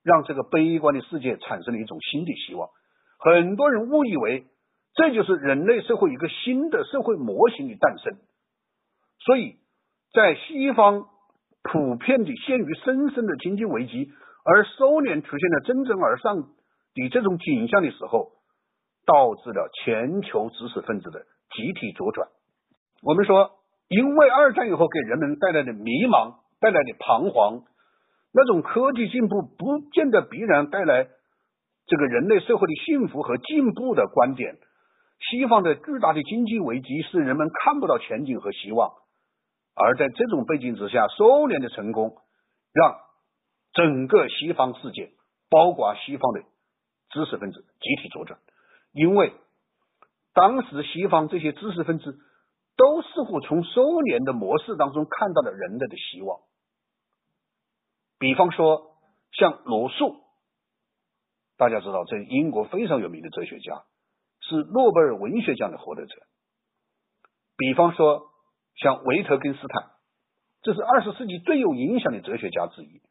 [0.02, 2.70] 让这个悲观的世界产生了一种新的希望。
[3.18, 4.46] 很多人误以为
[4.94, 8.16] 这就是人类社会一个新的社会模型的诞生，
[9.28, 9.56] 所以
[10.14, 11.04] 在西方
[11.62, 14.08] 普遍的陷于深深的经济危机，
[14.42, 16.36] 而苏联出现了蒸蒸而上
[16.94, 18.32] 的这种景象的时候，
[19.04, 22.26] 导致了全球知识分子的集体左转。
[23.02, 23.50] 我们说，
[23.88, 27.64] 因为二战以后给人们带来的迷茫、带来的彷徨，
[28.32, 31.06] 那种科技进步不见得必然带来。
[31.86, 34.56] 这个人类社会的幸福和进步的观点，
[35.30, 38.92] 西方的巨大的经济危机使人们看不到前景和希望，
[39.78, 42.16] 而在这种背景之下，苏联的成功
[42.72, 42.96] 让
[43.72, 45.12] 整个西方世界，
[45.48, 46.42] 包括西方的
[47.10, 48.40] 知识分子集体左转，
[48.92, 49.32] 因为
[50.34, 52.18] 当时西方这些知识分子
[52.76, 56.40] 都似乎从苏联的模式当中看到了人类的希望，
[58.18, 58.96] 比方说
[59.32, 60.24] 像罗素。
[61.56, 63.82] 大家知道，这英国非常有名的哲学家，
[64.40, 66.14] 是诺贝尔文学奖的获得者。
[67.56, 68.30] 比方说，
[68.78, 69.90] 像维特根斯坦，
[70.62, 73.02] 这是二十世纪最有影响的哲学家之一。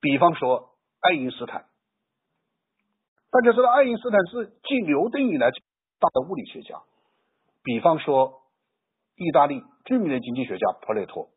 [0.00, 1.66] 比方说，爱因斯坦，
[3.30, 6.82] 大家知道，爱因斯坦是继牛顿以来大的物理学家。
[7.62, 8.42] 比方说，
[9.16, 11.30] 意大利著名的经济学家帕累托，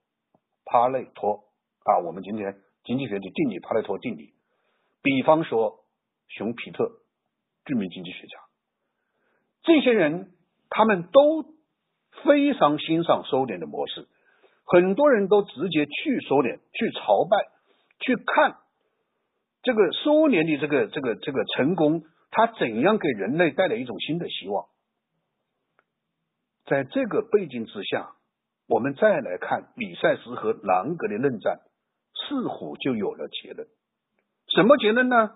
[0.65, 1.45] 帕累托
[1.85, 4.33] 啊，我们今天经济学的定理，帕累托定理。
[5.01, 5.79] 比方说。
[6.33, 6.89] 熊彼特，
[7.65, 8.39] 著名经济学家，
[9.63, 10.31] 这些人
[10.69, 11.43] 他们都
[12.23, 14.07] 非常欣赏苏联的模式，
[14.65, 17.37] 很多人都直接去苏联去朝拜，
[17.99, 18.57] 去看
[19.63, 24.65] 这个苏联的这个这个这个成功，它怎样给人类带来一种新的希望。
[26.65, 28.11] 在这个背景之下，
[28.67, 31.59] 我们再来看米塞斯和兰格的论战，
[32.13, 33.67] 似乎就有了结论。
[34.47, 35.31] 什么结论呢？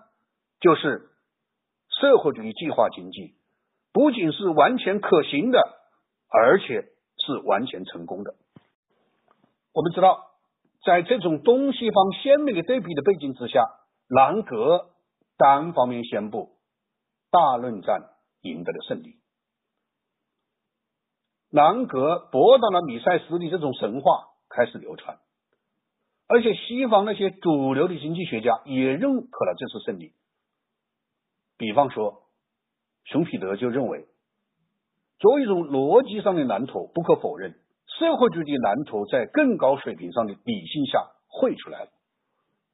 [0.60, 1.10] 就是
[1.90, 3.34] 社会主义计划经济
[3.92, 5.60] 不仅是完全可行的，
[6.28, 8.34] 而且是完全成功的。
[9.72, 10.30] 我们知道，
[10.84, 13.64] 在这种东西方鲜明的对比的背景之下，
[14.08, 14.90] 兰格
[15.36, 16.56] 单方面宣布
[17.30, 18.10] 大论战
[18.40, 19.16] 赢得了胜利。
[21.50, 25.18] 兰格驳倒了米塞斯的这种神话开始流传，
[26.26, 30.12] 而且西方那些主流的经济学家也认可了这次胜利。
[31.56, 32.24] 比方说，
[33.04, 34.06] 熊彼得就认为，
[35.18, 37.54] 作为一种逻辑上的蓝图，不可否认，
[37.98, 41.90] 社会主义的蓝图在更高水平上的理性下绘出来了。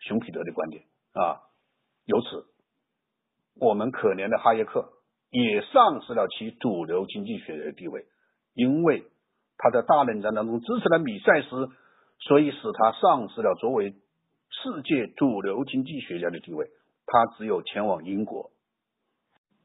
[0.00, 1.42] 熊彼得的观点啊，
[2.05, 2.46] 由此，
[3.61, 4.92] 我们可怜的哈耶克
[5.31, 8.07] 也丧失了其主流经济学的地位，
[8.55, 9.05] 因为
[9.57, 11.70] 他在大冷战当中支持了米塞斯，
[12.18, 16.66] 所以使他丧失了作为世界主流经济学家的地位，
[17.07, 18.50] 他只有前往英国。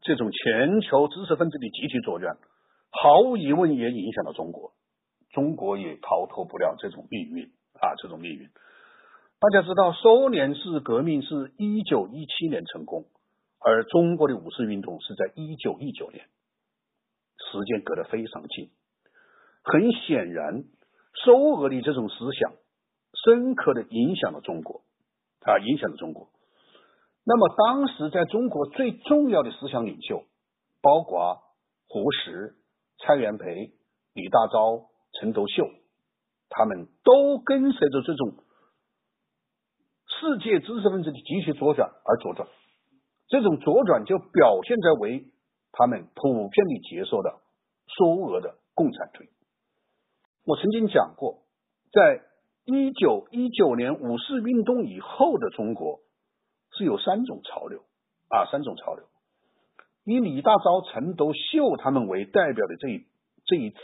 [0.02, 2.38] 这种全球知识分子的集体作战，
[2.92, 4.74] 毫无疑问也影响了中国，
[5.32, 7.96] 中国也逃脱不了这种命运啊！
[8.02, 8.50] 这种命运，
[9.40, 13.06] 大家知道，苏联式革命是一九一七年成功，
[13.60, 16.26] 而中国的五四运动是在一九一九年，
[17.52, 18.72] 时间隔得非常近。
[19.64, 20.64] 很显然，
[21.24, 22.54] 苏俄的这种思想
[23.26, 24.82] 深刻的影响了中国
[25.42, 26.30] 啊，影响了中国。
[27.26, 30.24] 那么，当时在中国最重要的思想领袖，
[30.82, 31.44] 包括
[31.90, 32.56] 胡适、
[33.00, 33.72] 蔡元培、
[34.14, 35.70] 李大钊、陈独秀，
[36.50, 38.34] 他们都跟随着这种
[40.08, 42.48] 世界知识分子的集体左转而左转，
[43.28, 45.26] 这种左转就表现在为
[45.72, 47.40] 他们普遍地接受的
[47.88, 49.30] 苏俄的共产主义。
[50.44, 51.44] 我曾经讲过，
[51.92, 52.24] 在
[52.66, 56.00] 一九一九年五四运动以后的中国
[56.72, 57.84] 是有三种潮流
[58.30, 59.06] 啊，三种潮流。
[60.14, 63.06] 以李大钊、陈独秀他们为代表的这一
[63.46, 63.78] 这一支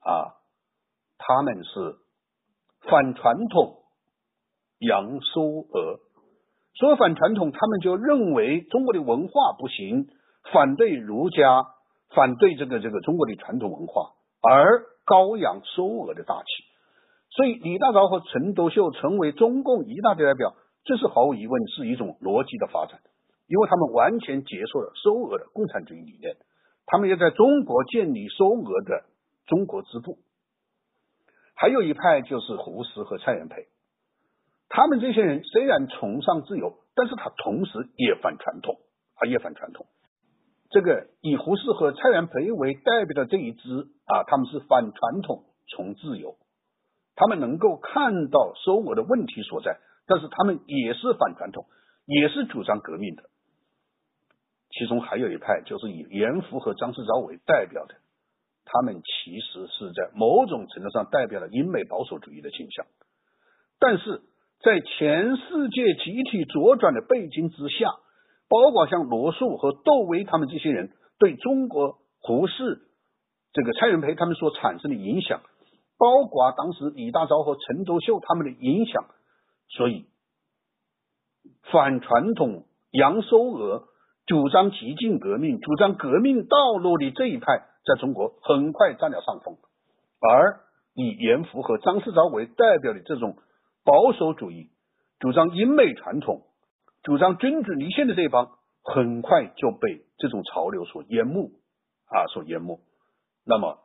[0.00, 0.36] 啊，
[1.16, 1.96] 他们是
[2.82, 3.78] 反传统、
[4.78, 6.00] 扬苏俄。
[6.74, 10.08] 所谓反传统，他们就认为中国的文化不行，
[10.52, 11.64] 反对儒家，
[12.14, 16.48] 反对这个这个中国的传统文化，而高扬苏俄的大气。
[17.30, 23.00] 所以，李大钊和陈独秀成为中共一大代表，这是毫无疑问是一种逻辑的发展。
[23.52, 26.38] 因为他们完全接受了苏俄的共产主义理念，
[26.86, 29.04] 他们要在中国建立苏俄的
[29.44, 30.16] 中国支部。
[31.54, 33.68] 还有一派就是胡适和蔡元培，
[34.70, 38.78] 他们这些人虽然崇尚自由，但是他同时也反传统，
[39.16, 39.84] 啊，也反传统。
[40.70, 43.68] 这个以胡适和蔡元培为代表的这一支
[44.06, 46.36] 啊，他们是反传统，崇自由。
[47.16, 51.66] 他们能够看到苏俄的问题所在，但是他们也是反传统，
[52.06, 53.24] 也是主张革命的。
[54.72, 57.94] 其中还有一派，就是以严复和张世钊为代表的，
[58.64, 62.86] 他们其实是在某种程度上代表了英美保守主义的倾向。
[63.78, 64.22] 但是
[64.62, 67.92] 在全世界集体左转的背景之下，
[68.48, 72.80] 包括像罗素和窦唯他们这些人对中国胡适、
[73.52, 75.42] 这个蔡元培他们所产生的影响，
[75.98, 79.04] 包括当时李大钊和陈独秀他们的影响，
[79.68, 80.06] 所以
[81.70, 83.91] 反传统、扬苏俄。
[84.32, 89.58] 主张激进革命、主张革命道路的这一派，在中国很快占了上风，
[90.20, 90.60] 而
[90.94, 93.36] 以严复和张世钊为代表的这种
[93.84, 94.70] 保守主义、
[95.18, 96.46] 主张英美传统、
[97.02, 101.50] 主张君主立宪的这一帮，很快就被这种潮流所淹没
[102.06, 102.80] 啊，所淹没。
[103.44, 103.80] 那么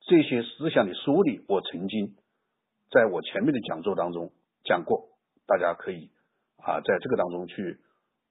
[0.00, 2.16] 这些思想的梳理，我曾经
[2.90, 4.32] 在我前面的讲座当中
[4.64, 5.10] 讲过，
[5.46, 6.10] 大家可以
[6.56, 7.78] 啊，在这个当中去。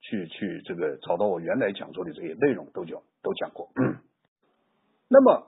[0.08, 3.72] 去去这个找到我原来讲座的这些内容都讲都讲过。
[5.10, 5.48] 那么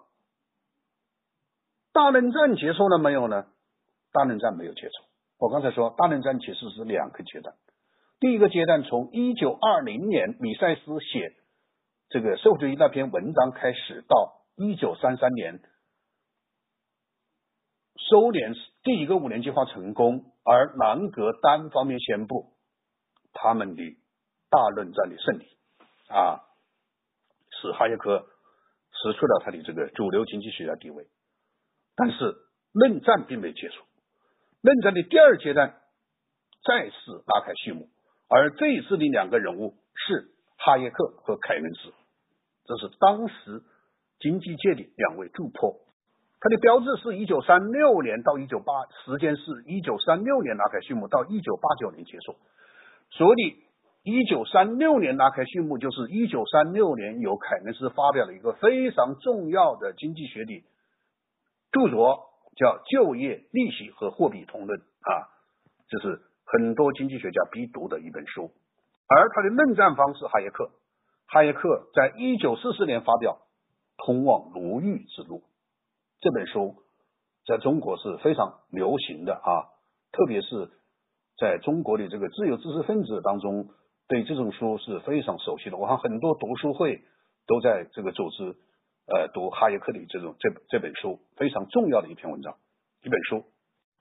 [1.93, 3.45] 大冷战结束了没有呢？
[4.11, 4.93] 大冷战没有结束。
[5.37, 7.55] 我刚才说大冷战其实是两个阶段。
[8.19, 11.35] 第一个阶段从一九二零年米塞斯写
[12.09, 15.59] 这个社会主义那篇文章开始，到一九三三年
[17.95, 22.53] 苏联第一个五年计划成功，而南格单方面宣布
[23.33, 23.97] 他们的。
[24.49, 25.45] 大论战的胜利
[26.09, 26.39] 啊，
[27.51, 28.25] 使哈耶克
[28.91, 31.05] 失去了他的这个主流经济学家地位。
[31.95, 32.35] 但是
[32.71, 33.83] 论战并没结束，
[34.61, 35.75] 论战的第二阶段
[36.63, 37.89] 再次拉开序幕。
[38.29, 41.93] 而这一次的两个人物是哈耶克和凯恩斯，
[42.65, 43.63] 这是当时
[44.19, 45.81] 经济界的两位助破。
[46.39, 48.73] 他的标志是一九三六年到一九八，
[49.05, 52.37] 时间是一九三六年拉开序幕到一九八九年结束。
[53.11, 53.66] 所以。
[54.07, 60.63] 一九三六年拉开序幕，就是一九三六年由凯恩斯发表了一个非常重要的经济学的
[61.73, 65.27] 著作，叫《就业、利息和货币通论》啊，
[65.89, 68.49] 这是很多经济学家必读的一本书。
[69.09, 70.71] 而他的论战方式，哈耶克，
[71.27, 73.39] 哈耶克在一九四四年发表
[74.05, 75.39] 《通往奴役之路》
[76.21, 76.75] 这本书，
[77.45, 79.67] 在中国是非常流行的啊，
[80.13, 80.71] 特别是
[81.37, 83.67] 在中国的这个自由知识分子当中。
[84.07, 87.03] 对这种书是非常熟悉的，我看很多读书会
[87.45, 88.55] 都在这个组织，
[89.05, 92.55] 呃，读哈耶克的这种这这本书非常重要的一篇文章，
[93.03, 93.43] 一本书。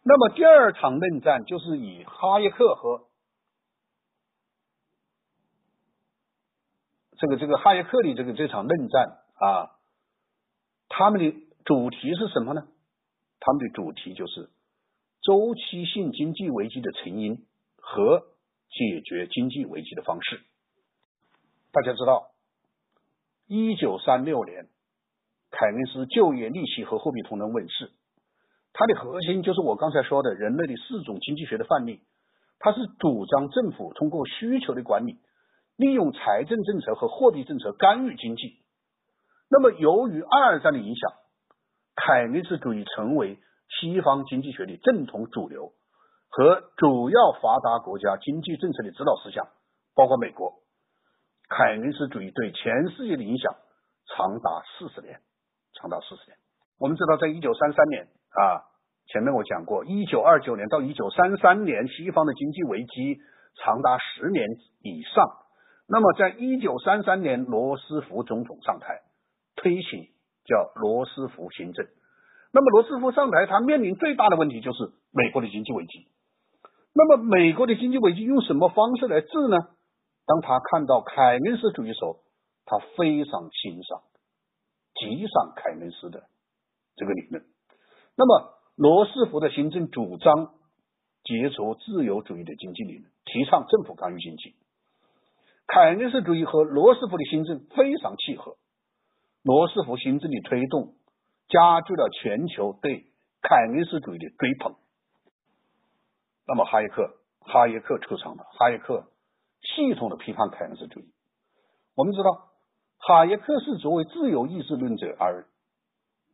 [0.05, 3.09] 那么第二场论战就是以哈耶克和
[7.19, 9.71] 这个这个哈耶克的这个这场论战啊，
[10.89, 12.69] 他们的主题是什么呢？
[13.41, 14.51] 他们的主题就是
[15.23, 17.45] 周期性经济危机的成因
[17.79, 18.36] 和。
[18.71, 20.41] 解决经济危机的方式，
[21.73, 22.31] 大家知道，
[23.47, 24.69] 一九三六年，
[25.51, 27.91] 凯恩斯《就业、利息和货币同能》问世，
[28.73, 32.01] 它的核心就是我刚才说的人类的四种经济学的范例。
[32.59, 35.19] 它是主张政府通过需求的管理，
[35.77, 38.57] 利用财政政策和货币政策干预经济。
[39.51, 41.13] 那么，由于二战的影响，
[41.95, 43.39] 凯恩斯主义成为
[43.69, 45.75] 西方经济学的正统主流。
[46.37, 49.49] 和主要发达国家经济政策的指导思想，
[49.95, 50.53] 包括美国，
[51.49, 53.57] 凯恩斯主义对全世界的影响
[54.05, 55.19] 长达四十年，
[55.81, 56.37] 长达四十年。
[56.79, 58.69] 我们知道，在一九三三年啊，
[59.07, 63.17] 前面我讲过，一九二九年到一九三三年，西方的经济危机
[63.65, 64.47] 长达十年
[64.83, 65.25] 以上。
[65.89, 69.01] 那么，在一九三三年，罗斯福总统上台，
[69.57, 70.05] 推行
[70.45, 71.87] 叫罗斯福新政。
[72.53, 76.11] 那么，罗斯福上台，他面临最大的问题就是美国的经济危机。
[76.99, 79.59] 那么，美国的经济危机用什么方式来治呢？
[80.25, 82.21] 当他看到凯恩斯主义时候，
[82.65, 84.01] 他非常欣赏、
[84.95, 86.25] 极赏凯恩斯的
[86.97, 87.45] 这个理论。
[88.17, 90.55] 那么，罗斯福的新政主张
[91.23, 94.55] 解除自由主义的经济理论，提倡政府干预经济。
[95.67, 98.57] 凯恩斯主义和罗斯福的新政非常契合。
[99.43, 100.95] 罗斯福新政的推动，
[101.49, 103.05] 加剧了全球对
[103.43, 104.77] 凯恩斯主义的追捧。
[106.47, 108.45] 那么，哈耶克，哈耶克出场了。
[108.59, 109.07] 哈耶克
[109.63, 111.13] 系统的批判凯恩斯主义。
[111.97, 112.51] 我们知道，
[112.99, 115.47] 哈耶克是作为自由意志论者而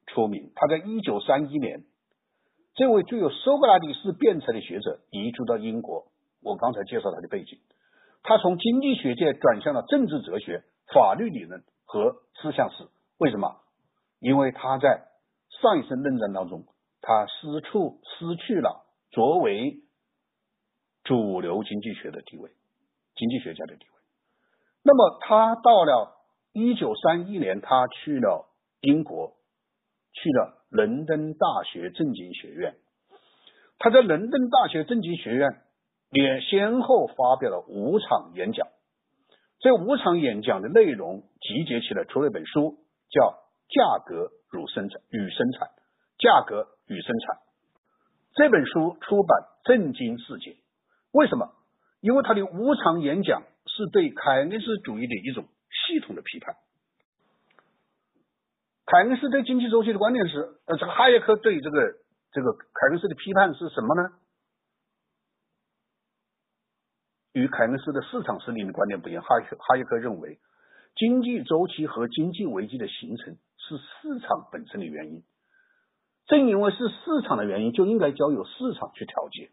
[0.07, 0.53] 出名。
[0.55, 1.85] 他在一九三一年。
[2.75, 6.07] 这位具有苏格拉底式辩才的学者移居到英国。
[6.43, 7.59] 我刚才介绍他的背景，
[8.23, 12.89] 他从经济学界转向了政治哲学、法律理论和思想史。
[13.19, 13.57] 为什么？
[14.21, 15.05] 因为他在
[15.61, 16.65] 上一次论战当中，
[17.03, 19.83] 他失处失去了作为
[21.05, 22.51] 主流经济学的地位，
[23.17, 23.91] 经济学家的地位。
[24.83, 26.17] 那么他到了
[26.53, 28.49] 一九三一年，他去了
[28.81, 29.35] 英国，
[30.13, 30.59] 去了。
[30.73, 32.77] 伦敦大学政经学院，
[33.79, 35.61] 他在伦敦大学政经学院
[36.09, 38.67] 也先后发表了五场演讲。
[39.59, 42.79] 这五场演讲的内容集结起来出了一本书，
[43.11, 43.23] 叫
[43.69, 45.69] 《价格与生产与生产》。
[46.19, 47.37] 价格与生产
[48.35, 50.57] 这本书出版震惊世界。
[51.13, 51.53] 为什么？
[52.01, 56.57] 因为他的五场演讲是对凯恩斯主义的一种系统的批判。
[58.85, 61.95] 凯恩斯对经济周期的观点是，呃，这个哈耶克对这个
[62.33, 64.11] 这个凯恩斯的批判是什么呢？
[67.33, 70.41] 与凯恩斯的市场实力的观点不一样，哈耶克哈耶克认为，
[70.97, 75.23] 经济周期和经济危机的形成是市场本身的原因，
[76.27, 79.51] 正因为是市场的原因，就应该交由市场去调节，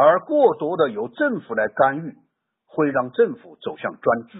[0.00, 2.16] 而过多的由政府来干预，
[2.66, 4.38] 会让政府走向专制。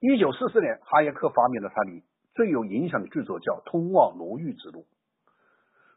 [0.00, 2.02] 一九四四年，哈耶克发明了他的。
[2.34, 4.80] 最有影响的著作叫《通往奴役之路》。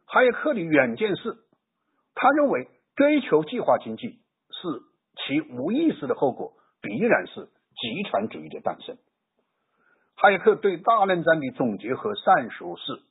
[0.05, 1.38] 哈耶克的远见是，
[2.15, 4.07] 他认为追求计划经济
[4.49, 4.82] 是
[5.17, 8.97] 其无意识的后果，必然是集团主义的诞生。
[10.15, 13.01] 哈耶克对大论战的总结和阐述是：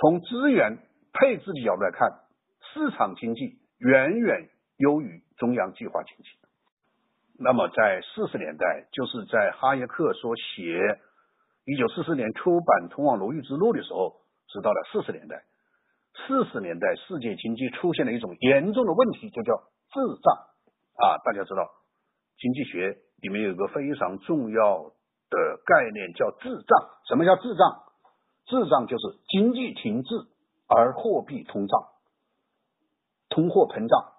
[0.00, 0.78] 从资源
[1.12, 2.20] 配置的角度来看，
[2.72, 6.24] 市场经济远远优于中央计划经济。
[7.40, 11.00] 那么，在四十年代，就是在哈耶克所写
[11.64, 15.42] 一九四四年出版《通往奴役之路》的时候，是到了四十年代。
[16.26, 19.54] 四十年代，世界经济出现了一种严重的问题，就叫
[19.90, 20.34] 滞胀
[20.98, 21.18] 啊！
[21.24, 21.68] 大家知道，
[22.38, 24.92] 经济学里面有一个非常重要
[25.30, 26.88] 的概念叫滞胀。
[27.08, 27.82] 什么叫滞胀？
[28.48, 30.14] 滞胀就是经济停滞
[30.66, 31.88] 而货币通胀，
[33.28, 34.12] 通货膨胀。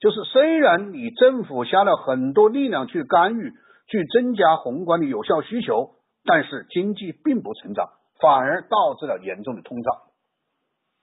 [0.00, 3.52] 就是虽然你政府下了很多力量去干预，
[3.86, 9.94] 去增加宏观的有效需求，但是经济并不成长，反而导致了严重的通胀。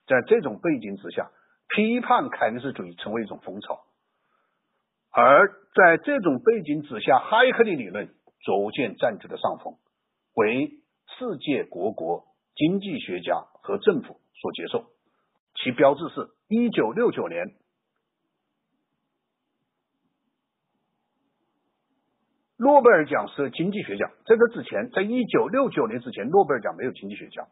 [0.08, 1.32] 在这种背景之下，
[1.68, 3.80] 批判凯恩斯主义成为一种风潮。
[5.12, 8.14] 而在这种背景之下，哈耶克的理论
[8.44, 9.76] 逐渐占据了上风，
[10.36, 10.72] 为
[11.18, 14.86] 世界各国经济学家和政府所接受。
[15.56, 17.56] 其标志是一九六九年。
[22.58, 27.48] 诺贝尔奖是经济学奖，在这之前，在一九六九年之前，诺贝尔奖没有经济学奖。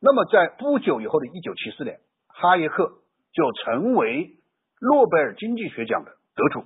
[0.00, 3.00] 那么在不久以后的一九七四年，哈耶克
[3.32, 4.38] 就成为
[4.80, 6.64] 诺贝尔经济学奖的得主。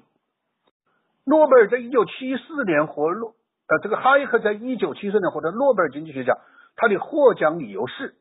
[1.24, 3.34] 诺贝尔在一九七四年获诺，
[3.68, 6.38] 呃，这个哈耶克在一九七四年获得诺贝尔经济学奖，
[6.76, 8.16] 他的获奖理由是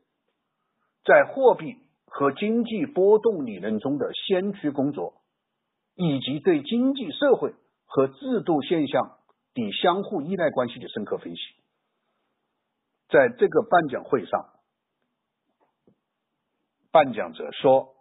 [1.04, 1.76] 在货币
[2.06, 5.22] 和经济波动理论中的先驱工作，
[5.94, 7.54] 以及对经济社会
[7.86, 9.18] 和制度现象。
[9.54, 11.42] 的相互依赖关系的深刻分析，
[13.10, 14.48] 在这个颁奖会上，
[16.90, 17.94] 颁奖者说，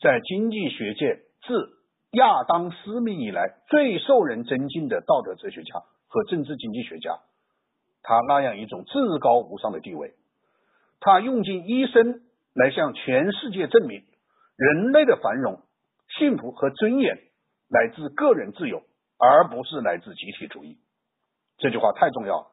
[0.00, 1.81] 在经济学界自
[2.12, 7.18] 亚当·斯密以来最受人尊敬的道德哲学家和政治经济学家，
[8.02, 10.14] 他那样一种至高无上的地位，
[11.00, 12.22] 他用尽一生
[12.54, 14.04] 来向全世界证明，
[14.56, 15.60] 人类的繁荣、
[16.18, 17.18] 幸福和尊严
[17.68, 18.82] 来自个人自由。
[19.24, 20.78] 而不是来自集体主义，
[21.58, 22.46] 这句话太重要了。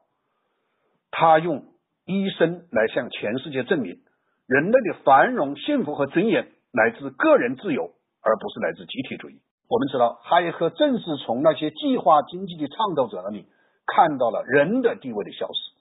[1.10, 1.66] 他用
[2.06, 4.04] 一生来向全世界证明，
[4.46, 7.92] 人类的繁荣、幸福和尊严来自个人自由，
[8.22, 9.42] 而不是来自集体主义。
[9.70, 13.48] 我们知道，哈耶克正是从那些计划经济的倡导者那里
[13.86, 15.72] 看到了人的地位的消失，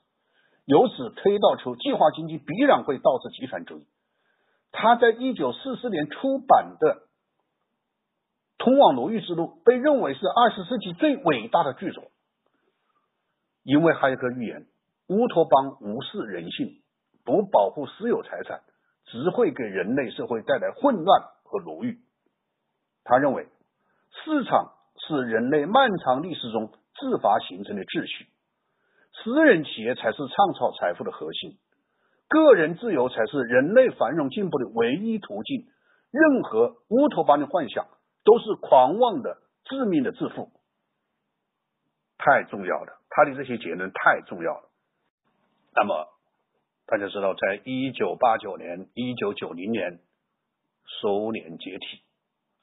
[0.66, 3.86] 由此推导出计划经济必然会导致集权主义。
[4.72, 6.96] 他在一九四四年出版的
[8.58, 12.04] 《通往奴役之路》被认为是二十世纪最伟大的巨作，
[13.62, 14.66] 因为哈耶克预言
[15.06, 16.82] 乌托邦无视人性，
[17.24, 18.60] 不保护私有财产，
[19.06, 21.96] 只会给人类社会带来混乱和奴役。
[23.04, 23.48] 他认为，
[24.24, 24.72] 市场
[25.06, 28.26] 是人类漫长历史中自发形成的秩序，
[29.12, 31.58] 私人企业才是创造财富的核心。
[32.28, 35.66] 个人自由才是人类繁荣进步的唯一途径。
[36.10, 37.86] 任何乌托邦的幻想
[38.24, 40.50] 都是狂妄的、致命的自负。
[42.16, 44.70] 太重要了，他的这些结论太重要了。
[45.74, 46.06] 那么
[46.86, 50.00] 大家知道，在一九八九年、一九九零年，
[50.86, 52.02] 苏联解体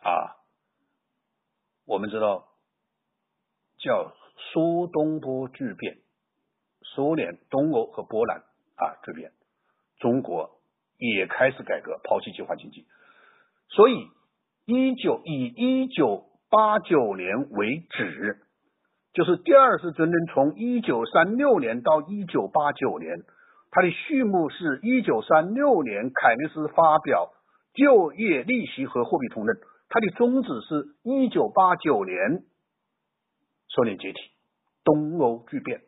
[0.01, 0.35] 啊，
[1.85, 2.47] 我们知道
[3.77, 4.13] 叫
[4.51, 5.97] 苏东坡巨变，
[6.81, 8.39] 苏联、东欧和波兰
[8.75, 9.31] 啊巨变。
[9.99, 10.59] 中国
[10.97, 12.85] 也开始改革，抛弃计划经济。
[13.69, 14.07] 所以，
[14.65, 18.39] 一九以一九八九年为止，
[19.13, 23.23] 就是第二次争论，从一九三六年到一九八九年，
[23.69, 27.31] 它的序幕是一九三六年凯恩斯发表
[27.73, 29.57] 就业利息和货币通论，
[29.89, 32.43] 它的宗旨是一九八九年
[33.67, 34.19] 苏联解体，
[34.83, 35.81] 东欧巨变。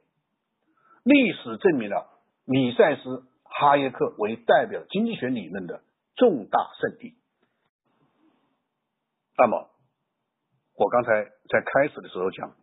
[1.03, 2.07] 历史证明了
[2.45, 3.25] 米塞斯。
[3.49, 5.81] 哈耶克为代表经济学理论的
[6.15, 7.15] 重大胜利。
[9.35, 9.71] 那么，
[10.75, 12.53] 我刚才在开始的时候讲，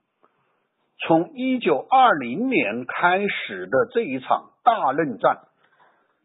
[0.99, 5.49] 从一九二零年开始的这一场大论战，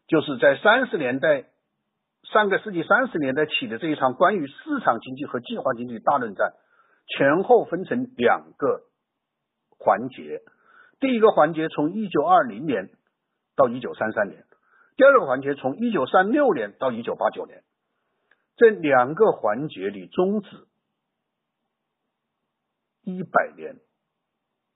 [0.06, 1.46] 就是在三十年代
[2.32, 6.52] 上个世纪三十年代起的这一场关于市场经济和计划经济的大论战，
[7.06, 8.82] 前后分成两个
[9.70, 10.40] 环节。
[11.00, 12.90] 第一个环节从一九二零年
[13.56, 14.44] 到一九三三年。
[14.96, 17.64] 第二个环节从一九三六年到一九八九年，
[18.56, 20.68] 这两个环节里终止
[23.02, 23.76] 一百年，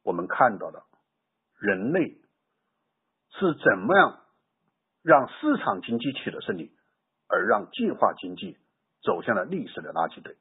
[0.03, 0.87] 我们看到了
[1.59, 2.17] 人类
[3.39, 4.21] 是怎么样
[5.03, 6.73] 让市场经济取得胜利，
[7.29, 8.57] 而让计划经济
[9.03, 10.37] 走向了历史的垃圾堆。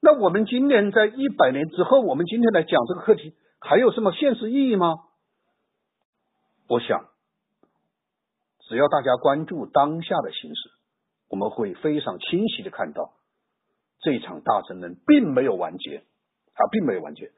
[0.00, 5.00] 那我们今年在一百年之后，我们今天来讲这个课题，还有什么现实意义吗？
[6.68, 7.06] 我想。
[8.66, 10.70] 只要大家关注当下的形势，
[11.28, 13.12] 我们会非常清晰的看到，
[14.00, 15.98] 这场大争论并没有完结
[16.54, 17.30] 啊，并没有完结。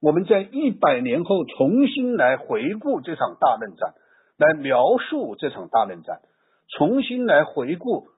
[0.00, 3.92] 我们在一百年后重新来回顾这场大论战，
[4.38, 6.22] 来描述这场大论战，
[6.68, 8.08] 重新来回顾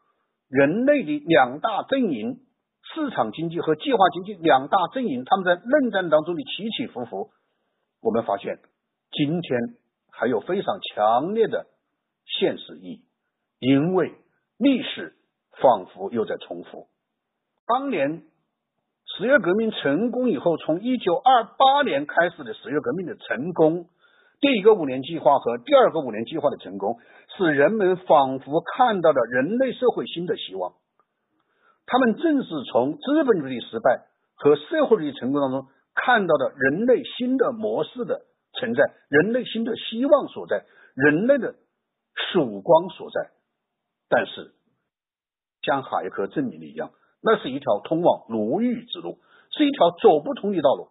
[0.48, 2.40] 人类的两大阵营——
[2.94, 7.30] 市场经济和计划经济两大阵营，他们在论战当中的起起伏伏。
[8.00, 8.58] 我们发现，
[9.10, 9.58] 今天
[10.12, 11.66] 还有非常强烈的。
[12.26, 13.04] 现实意义，
[13.58, 14.14] 因为
[14.58, 15.14] 历史
[15.60, 16.88] 仿佛又在重复。
[17.66, 18.22] 当年
[19.16, 23.88] 十月革命成功以后，从一九二八年开始的十月革命的成功，
[24.44, 26.98] 第一个五年计划和第二个五年计划的成功，
[27.38, 30.74] 使人们仿佛看到了人类社会新的希望。
[31.86, 34.02] 他们正是从资本主义失败
[34.34, 38.20] 和社会主义成功当中看到了人类新的模式的
[38.52, 41.54] 存在，人类新的希望所在，人类的。
[42.30, 43.30] 曙光所在，
[44.08, 44.52] 但是
[45.62, 46.90] 像哈耶克证明的一样，
[47.20, 49.18] 那是一条通往奴役之路，
[49.50, 50.90] 是一条走不通的道路。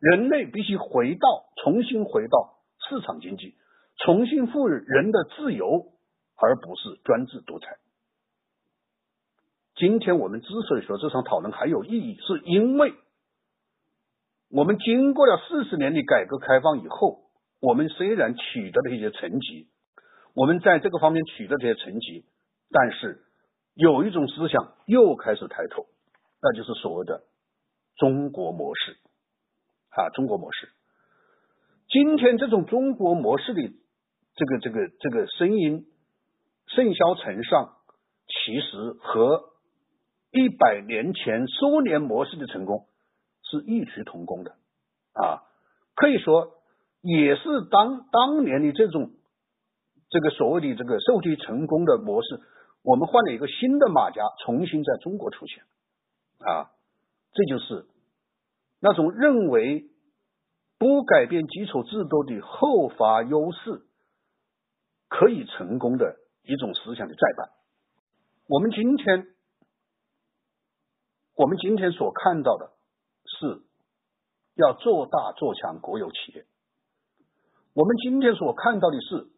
[0.00, 2.53] 人类必须回到，重新回到
[2.88, 3.54] 市场经济，
[4.04, 5.92] 重新赋予人的自由，
[6.36, 7.78] 而不是专制独裁。
[9.76, 12.94] 今天我们之所以说这场讨论还有意义，是因为
[14.50, 17.24] 我们经过了四十年的改革开放以后，
[17.60, 19.68] 我们虽然取得了一些成绩。
[20.34, 22.24] 我们在这个方面取得这些成绩，
[22.70, 23.24] 但是
[23.74, 25.86] 有一种思想又开始抬头，
[26.42, 27.22] 那就是所谓的
[27.96, 28.96] 中国模式
[29.90, 30.68] 啊，中国模式。
[31.88, 33.62] 今天这种中国模式的
[34.34, 35.86] 这个这个这个声音
[36.66, 37.76] 甚嚣尘上，
[38.26, 39.50] 其实和
[40.30, 42.86] 一百年前苏联模式的成功
[43.42, 44.52] 是异曲同工的
[45.12, 45.42] 啊，
[45.94, 46.54] 可以说
[47.00, 49.10] 也是当当年的这种。
[50.10, 52.40] 这个所谓的这个受体成功的模式，
[52.84, 55.64] 我们换了一个新的马甲，重新在中国出现
[56.38, 56.70] 啊，
[57.32, 57.86] 这就是
[58.78, 59.86] 那种认为
[60.78, 63.82] 不改变基础制度的后发优势
[65.08, 67.50] 可以成功的一种思想的再版。
[68.48, 69.26] 我们今天，
[71.36, 72.72] 我们今天所看到的
[73.24, 73.62] 是
[74.54, 76.44] 要做大做强国有企业。
[77.72, 79.28] 我们今天所看到的是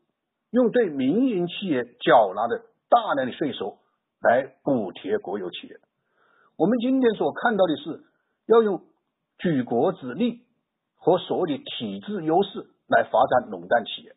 [0.50, 3.78] 用对民营企业缴纳的大量的税收
[4.20, 5.78] 来补贴国有企业。
[6.56, 8.04] 我们今天所看到的是
[8.46, 8.82] 要用
[9.38, 10.45] 举国之力
[11.06, 14.16] 和所谓的体制优势来发展垄断企业。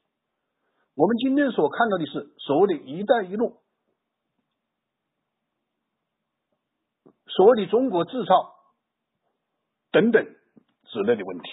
[0.96, 3.62] 我们今天所看到的是所谓的一带一路，
[7.28, 8.56] 所谓的中国制造
[9.92, 10.26] 等等
[10.86, 11.52] 之类的问题。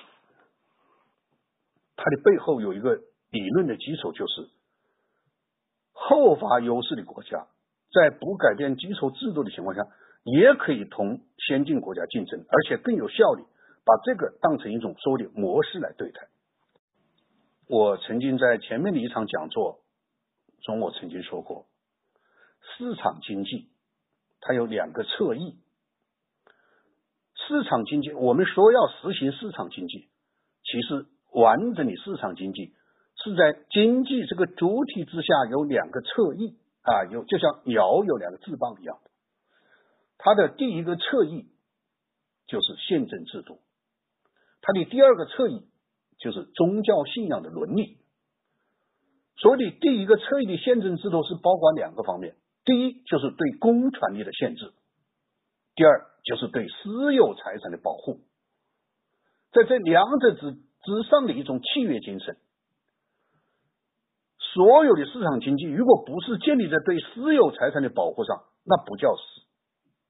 [1.97, 2.95] 它的背后有一个
[3.29, 4.49] 理论的基础，就是
[5.93, 7.47] 后发优势的国家
[7.93, 9.87] 在不改变基础制度的情况下。
[10.25, 13.45] 也可以同先进国家竞争，而且更有效率，
[13.87, 16.29] 把这个当成一种所谓的模式来对待。
[17.69, 19.81] 我曾经在前面的一场讲座
[20.63, 21.67] 中，我曾经说过，
[22.77, 23.71] 市场经济
[24.41, 25.59] 它有两个侧翼。
[27.49, 30.09] 市场经济，我们说要实行市场经济，
[30.65, 32.75] 其实完整的市场经济
[33.23, 38.99] 是在经济这个主体之下有两个侧翼啊，有就像鸟有两个翅膀一样。
[40.19, 41.47] 它的第一个侧翼
[42.49, 43.61] 就是宪政制度，
[44.67, 45.63] 它的第二个侧翼
[46.19, 47.99] 就是宗教信仰的伦理。
[49.37, 54.73] 所以，第一个侧翼的宪政制度是包括两个方面：第一，就是对公权力的限制；
[55.77, 58.23] 第二，就是对私有财产的保护。
[59.53, 62.37] 在这两者之之上的一种契约精神。
[64.53, 69.23] 所有的市场经济，如果不是建立在对私有财产的保护上，那不叫市。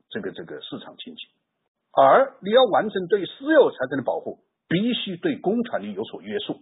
[0.09, 1.27] 这个这个市场经济，
[1.93, 4.39] 而你要完成对私有财产的保护，
[4.69, 6.55] 必须对公权力有所约束，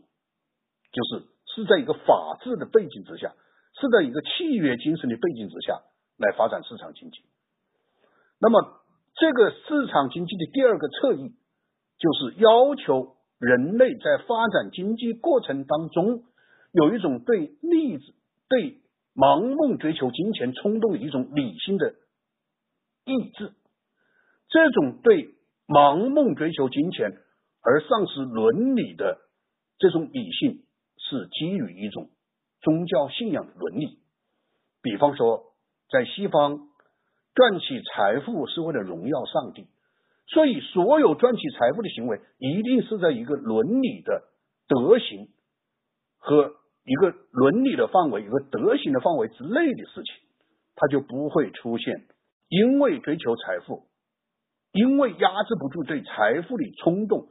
[0.93, 3.35] 就是是在一个法治的背景之下，
[3.81, 5.81] 是在一个契约精神的背景之下
[6.19, 7.21] 来发展市场经济。
[8.41, 8.83] 那么，
[9.15, 11.35] 这个市场经济的第二个侧翼，
[11.99, 16.25] 就是要求人类在发展经济过程当中，
[16.73, 17.99] 有一种对利、
[18.49, 18.81] 对
[19.15, 21.95] 盲目追求金钱冲动的一种理性的。
[23.07, 23.53] 意志，
[24.49, 25.35] 这种对
[25.67, 27.19] 盲目追求金钱
[27.65, 29.19] 而丧失伦理的
[29.79, 30.63] 这种理性，
[30.99, 32.11] 是基于一种
[32.61, 33.99] 宗教信仰伦理。
[34.83, 35.55] 比方说，
[35.89, 36.69] 在西方
[37.35, 39.67] 赚取财富是为了荣耀上帝，
[40.27, 44.25] 所以所有赚取财富的行为一定是在一个伦理的
[44.69, 45.29] 德行
[46.19, 46.55] 和
[46.85, 50.15] 一个伦理的范围、一个德行的范围之内的事情，
[50.77, 52.07] 它就不会出现。
[52.49, 53.87] 因为追求财富，
[54.71, 57.29] 因为压制不住对财富的冲动，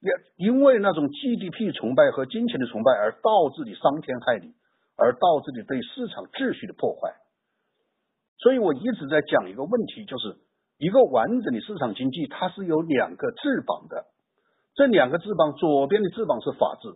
[0.00, 4.54] 也因为那种 GDP 崇拜和金钱的崇拜而导致的伤天害理，
[4.96, 7.14] 而导致的对市场秩序的破坏。
[8.38, 10.36] 所以我一直在讲一个问题，就是
[10.78, 14.06] 一个完整的市场经济，它是有两个翅膀的。
[14.74, 16.88] 这两个翅膀，左边的翅膀是法治，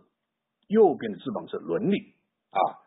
[0.69, 1.97] 右边的翅膀是伦理
[2.51, 2.79] 啊。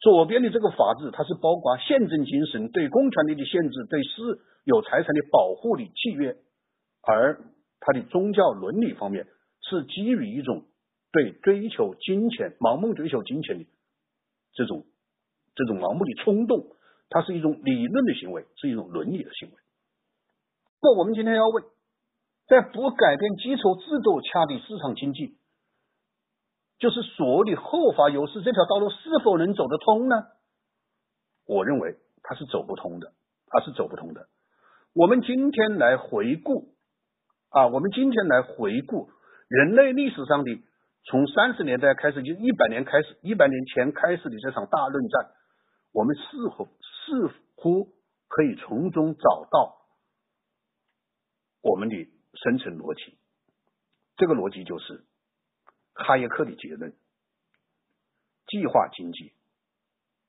[0.00, 6.36] 左边的这个法治，它是包括宪政精神、对公权力的限制、对私有财产的保护的契约，
[7.02, 7.40] 而
[7.80, 9.26] 它的宗教伦理方面
[9.68, 10.64] 是基于一种
[11.12, 13.66] 对追求金钱、盲目追求金钱的
[14.54, 14.86] 这种
[15.54, 16.76] 这种盲目的冲动，
[17.10, 19.54] 它是一种理论的行为，是一种伦理的行为。
[20.80, 21.64] 那我们今天要问，
[22.46, 25.36] 在不改变基础制度下的市场经济？
[26.78, 30.14] 就是所谓的后发优势这条道路是否能走得通呢？
[31.44, 33.12] 我认为它是走不通的，
[33.48, 34.28] 它是走不通的。
[34.94, 36.74] 我们今天来回顾
[37.48, 39.10] 啊，我们今天来回顾
[39.48, 40.62] 人类历史上的
[41.04, 45.30] 从三十年代开始，就一百年开始，一百年前开始的这场大论战，
[45.92, 47.88] 我们似乎似乎
[48.28, 49.76] 可以从中找到
[51.62, 51.96] 我们的
[52.34, 53.18] 生存逻辑。
[54.16, 55.04] 这个逻辑就是。
[56.00, 56.94] 哈耶克的结论：
[58.46, 59.32] 计划经济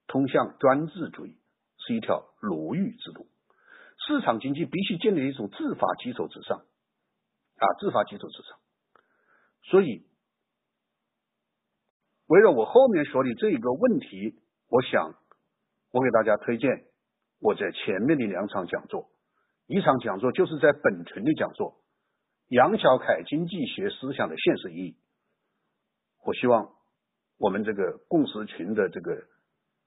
[0.08, 1.38] 通向专制主义
[1.78, 3.28] 是一条牢狱之路。
[4.08, 6.66] 市场经济必须建立一种自发基础之上
[7.58, 8.58] 啊，自发基础之上。
[9.64, 10.06] 所以，
[12.28, 15.16] 围绕我后面说的这一个问题，我想
[15.92, 16.86] 我给大家推荐
[17.40, 19.10] 我在前面的两场讲座，
[19.68, 21.74] 一场讲座就是在本群的讲座
[22.48, 24.92] 《杨小凯经济学思想的现实意义》。
[26.26, 26.74] 我希望
[27.38, 29.24] 我们这个共识群的这个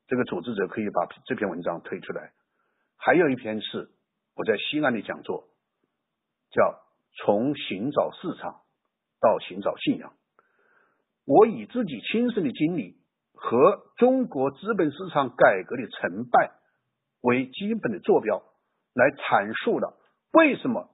[0.07, 2.33] 这个组织者可以把这篇文章推出来。
[2.97, 3.91] 还有一篇是
[4.35, 5.49] 我在西安的讲座，
[6.51, 6.81] 叫
[7.19, 8.62] 从寻找市场
[9.23, 10.13] 到寻找信仰。
[11.25, 12.97] 我以自己亲身的经历
[13.33, 16.51] 和中国资本市场改革的成败
[17.21, 18.43] 为基本的坐标，
[18.93, 19.97] 来阐述了
[20.33, 20.91] 为什么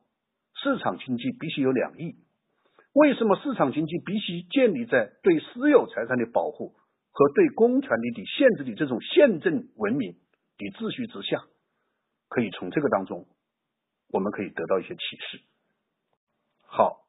[0.55, 2.17] 市场经济必须有两翼，
[2.93, 6.75] 为什么市场经济必须建立在对私有财产的保护
[7.11, 10.13] 和对公权力的限制的这种宪政文明
[10.59, 11.45] 的秩序之下，
[12.29, 13.27] 可以从这个当中，
[14.13, 15.41] 我们可以得到一些启示。
[16.67, 17.08] 好，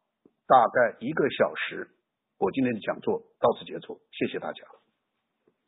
[0.50, 1.88] 大概一个小时。
[2.40, 4.79] 我今天的讲座到此结束，谢谢大家。